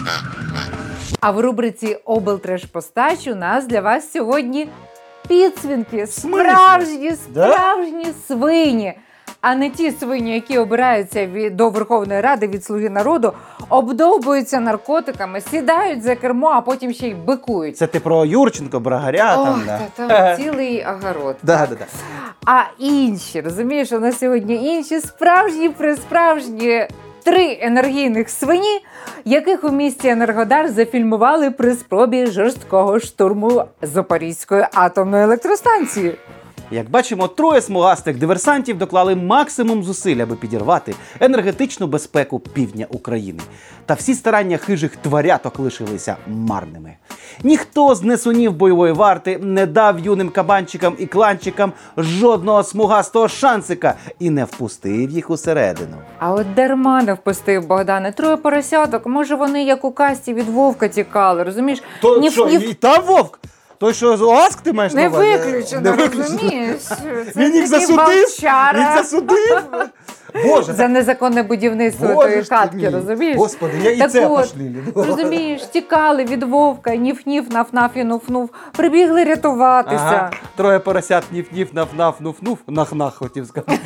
А 1.21 1.31
в 1.31 1.39
рубриці 1.39 1.97
Облтреш-постач 2.05 3.27
у 3.31 3.35
нас 3.35 3.65
для 3.67 3.81
вас 3.81 4.11
сьогодні 4.11 4.67
підсвінки. 5.27 6.07
Справжні, 6.07 7.13
Да? 7.29 7.51
справжні 7.53 8.05
свині. 8.27 8.93
А 9.41 9.55
не 9.55 9.69
ті 9.69 9.91
свині, 9.91 10.33
які 10.33 10.57
обираються 10.57 11.25
від, 11.25 11.55
до 11.57 11.69
Верховної 11.69 12.21
Ради 12.21 12.47
від 12.47 12.65
Слуги 12.65 12.89
народу, 12.89 13.33
обдовбуються 13.69 14.59
наркотиками, 14.59 15.41
сідають 15.41 16.03
за 16.03 16.15
кермо, 16.15 16.47
а 16.47 16.61
потім 16.61 16.93
ще 16.93 17.07
й 17.07 17.13
бикують. 17.13 17.77
Це 17.77 17.87
ти 17.87 17.99
про 17.99 18.25
Юрченко, 18.25 18.79
Брагаря 18.79 19.35
Ох, 19.37 19.45
там. 19.45 19.63
Да. 19.65 19.79
та 19.95 20.07
там 20.07 20.37
цілий 20.37 20.85
огород. 20.85 21.35
Да, 21.43 21.67
да, 21.69 21.75
да. 21.75 21.85
А 22.45 22.63
інші, 22.79 23.41
розумієш, 23.41 23.91
у 23.91 23.99
нас 23.99 24.19
сьогодні 24.19 24.75
інші 24.75 24.99
справжні 24.99 25.69
присправжні 25.69 26.87
три 27.23 27.57
енергійних 27.61 28.29
свині, 28.29 28.79
яких 29.25 29.63
у 29.63 29.69
місті 29.69 30.07
Енергодар 30.07 30.69
зафільмували 30.69 31.51
при 31.51 31.73
спробі 31.73 32.25
жорсткого 32.25 32.99
штурму 32.99 33.63
Запорізької 33.81 34.65
атомної 34.73 35.23
електростанції. 35.23 36.15
Як 36.71 36.89
бачимо, 36.89 37.27
троє 37.27 37.61
смугастих 37.61 38.17
диверсантів 38.17 38.77
доклали 38.77 39.15
максимум 39.15 39.83
зусиль, 39.83 40.17
аби 40.17 40.35
підірвати 40.35 40.95
енергетичну 41.19 41.87
безпеку 41.87 42.39
півдня 42.39 42.85
України. 42.89 43.39
Та 43.85 43.93
всі 43.93 44.13
старання 44.13 44.57
хижих 44.57 44.95
тваряток 44.95 45.59
лишилися 45.59 46.15
марними. 46.27 46.93
Ніхто 47.43 47.95
з 47.95 48.03
несунів 48.03 48.53
бойової 48.53 48.93
варти 48.93 49.37
не 49.41 49.65
дав 49.65 49.99
юним 49.99 50.29
кабанчикам 50.29 50.95
і 50.99 51.05
кланчикам 51.05 51.73
жодного 51.97 52.63
смугастого 52.63 53.27
шансика 53.27 53.93
і 54.19 54.29
не 54.29 54.45
впустив 54.45 55.09
їх 55.09 55.29
усередину. 55.29 55.97
А 56.19 56.33
от 56.33 56.53
дарма 56.53 57.03
не 57.03 57.13
впустив 57.13 57.67
Богдане 57.67 58.11
троє 58.11 58.37
поросяток. 58.37 59.05
Може, 59.05 59.35
вони 59.35 59.63
як 59.63 59.85
у 59.85 59.91
касті 59.91 60.33
від 60.33 60.47
вовка 60.49 60.87
тікали, 60.87 61.43
розумієш? 61.43 61.81
То 62.01 62.19
Ні 62.19 62.29
в- 62.29 62.31
що, 62.31 62.47
ні 62.47 62.57
в- 62.57 62.69
і 62.69 62.73
там 62.73 63.03
вовк? 63.05 63.39
Той, 63.79 63.93
що 63.93 64.17
з 64.17 64.21
ОАСК 64.21 64.61
ти 64.61 64.73
маєш 64.73 64.93
Не 64.93 65.01
на 65.03 65.09
увазі? 65.09 65.25
Не 65.29 65.37
виключено. 65.37 65.95
розумієш? 66.17 66.81
Він 67.35 67.55
їх 67.55 67.67
засудив? 67.67 68.25
Він 68.73 68.87
засудив? 68.97 69.61
Боже, 70.45 70.73
За 70.73 70.87
незаконне 70.87 71.43
будівництво 71.43 72.23
тої 72.23 72.43
хатки, 72.43 72.89
розумієш? 72.89 73.37
Господи, 73.37 73.73
я 73.83 73.91
і 73.91 73.97
так 73.97 74.11
це 74.11 74.27
от. 74.27 74.55
Розумієш, 74.95 75.61
тікали 75.61 76.25
від 76.25 76.43
вовка, 76.43 76.95
ніф-ніф, 76.95 77.49
наф-наф 77.51 77.89
і 77.95 78.03
нуф-нуф, 78.03 78.47
прибігли 78.71 79.23
рятуватися. 79.23 80.03
Ага. 80.03 80.31
Троє 80.55 80.79
поросят 80.79 81.23
ніф-ніф, 81.31 81.73
наф-наф, 81.73 82.13
нуф-нуф, 82.21 82.57
нах-нах, 82.67 83.15
хотів 83.15 83.47
сказати. 83.47 83.79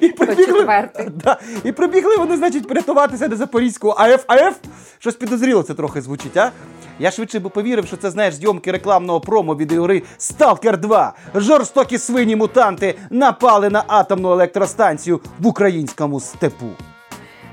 І 0.00 0.08
прибігли, 0.08 0.88
да, 1.24 1.40
і 1.64 1.72
прибігли 1.72 2.16
вони, 2.16 2.36
значить, 2.36 2.68
порятуватися 2.68 3.28
до 3.28 3.36
Запорізького 3.36 3.94
АФ. 3.98 4.24
АФ? 4.26 4.54
Щось 4.98 5.14
підозріло 5.14 5.62
це 5.62 5.74
трохи 5.74 6.00
звучить, 6.00 6.36
а? 6.36 6.50
Я 6.98 7.10
швидше 7.10 7.40
би 7.40 7.48
повірив, 7.50 7.86
що 7.86 7.96
це, 7.96 8.10
знаєш, 8.10 8.34
зйомки 8.34 8.72
рекламного 8.72 9.20
промо 9.20 9.54
відеогри 9.56 10.02
Сталкер 10.18 10.78
2. 10.78 11.12
Жорстокі 11.34 11.98
свині 11.98 12.36
мутанти 12.36 12.94
напали 13.10 13.70
на 13.70 13.84
атомну 13.86 14.32
електростанцію 14.32 15.20
в 15.40 15.46
українському 15.66 16.20
степу. 16.20 16.66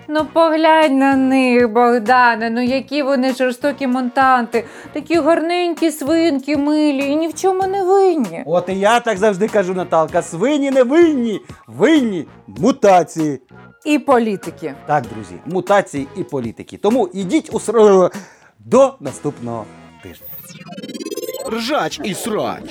Ну 0.07 0.25
поглянь 0.33 0.97
на 0.97 1.15
них, 1.15 1.69
Богдане, 1.69 2.49
ну 2.49 2.61
які 2.61 3.03
вони 3.03 3.33
жорстокі 3.33 3.87
монтанти, 3.87 4.65
такі 4.93 5.15
гарненькі 5.15 5.91
свинки, 5.91 6.57
милі 6.57 7.07
і 7.07 7.15
ні 7.15 7.27
в 7.27 7.33
чому 7.33 7.67
не 7.67 7.83
винні. 7.83 8.43
От 8.45 8.69
і 8.69 8.79
я 8.79 8.99
так 8.99 9.17
завжди 9.17 9.47
кажу, 9.47 9.73
Наталка, 9.73 10.21
свині 10.21 10.71
не 10.71 10.83
винні, 10.83 11.41
винні 11.67 12.27
мутації. 12.47 13.41
І 13.85 13.99
політики. 13.99 14.73
Так, 14.85 15.03
друзі, 15.03 15.35
мутації 15.45 16.07
і 16.17 16.23
політики. 16.23 16.77
Тому 16.77 17.09
ідіть 17.13 17.49
у 17.53 17.59
ср... 17.59 18.09
до 18.59 18.95
наступного 18.99 19.65
тижня. 20.03 20.27
Ржач 21.51 22.01
і 22.03 22.13
срач. 22.13 22.63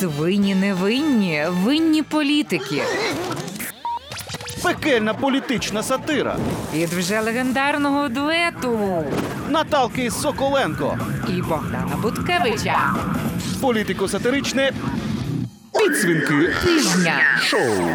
Свині 0.00 0.54
не 0.54 0.74
винні 1.64 2.02
політики. 2.02 2.82
Пекельна 4.62 5.14
політична 5.14 5.82
сатира. 5.82 6.36
Від 6.74 6.88
вже 6.88 7.20
легендарного 7.20 8.08
дуету 8.08 9.04
Наталки 9.48 10.10
Соколенко. 10.10 10.98
і 11.28 11.42
Богдана 11.42 11.96
Буткевича. 12.02 12.94
Політико-сатиричне. 13.60 14.72
Підсвінки 15.78 16.50
Тижня. 16.64 17.20
шоу. 17.42 17.88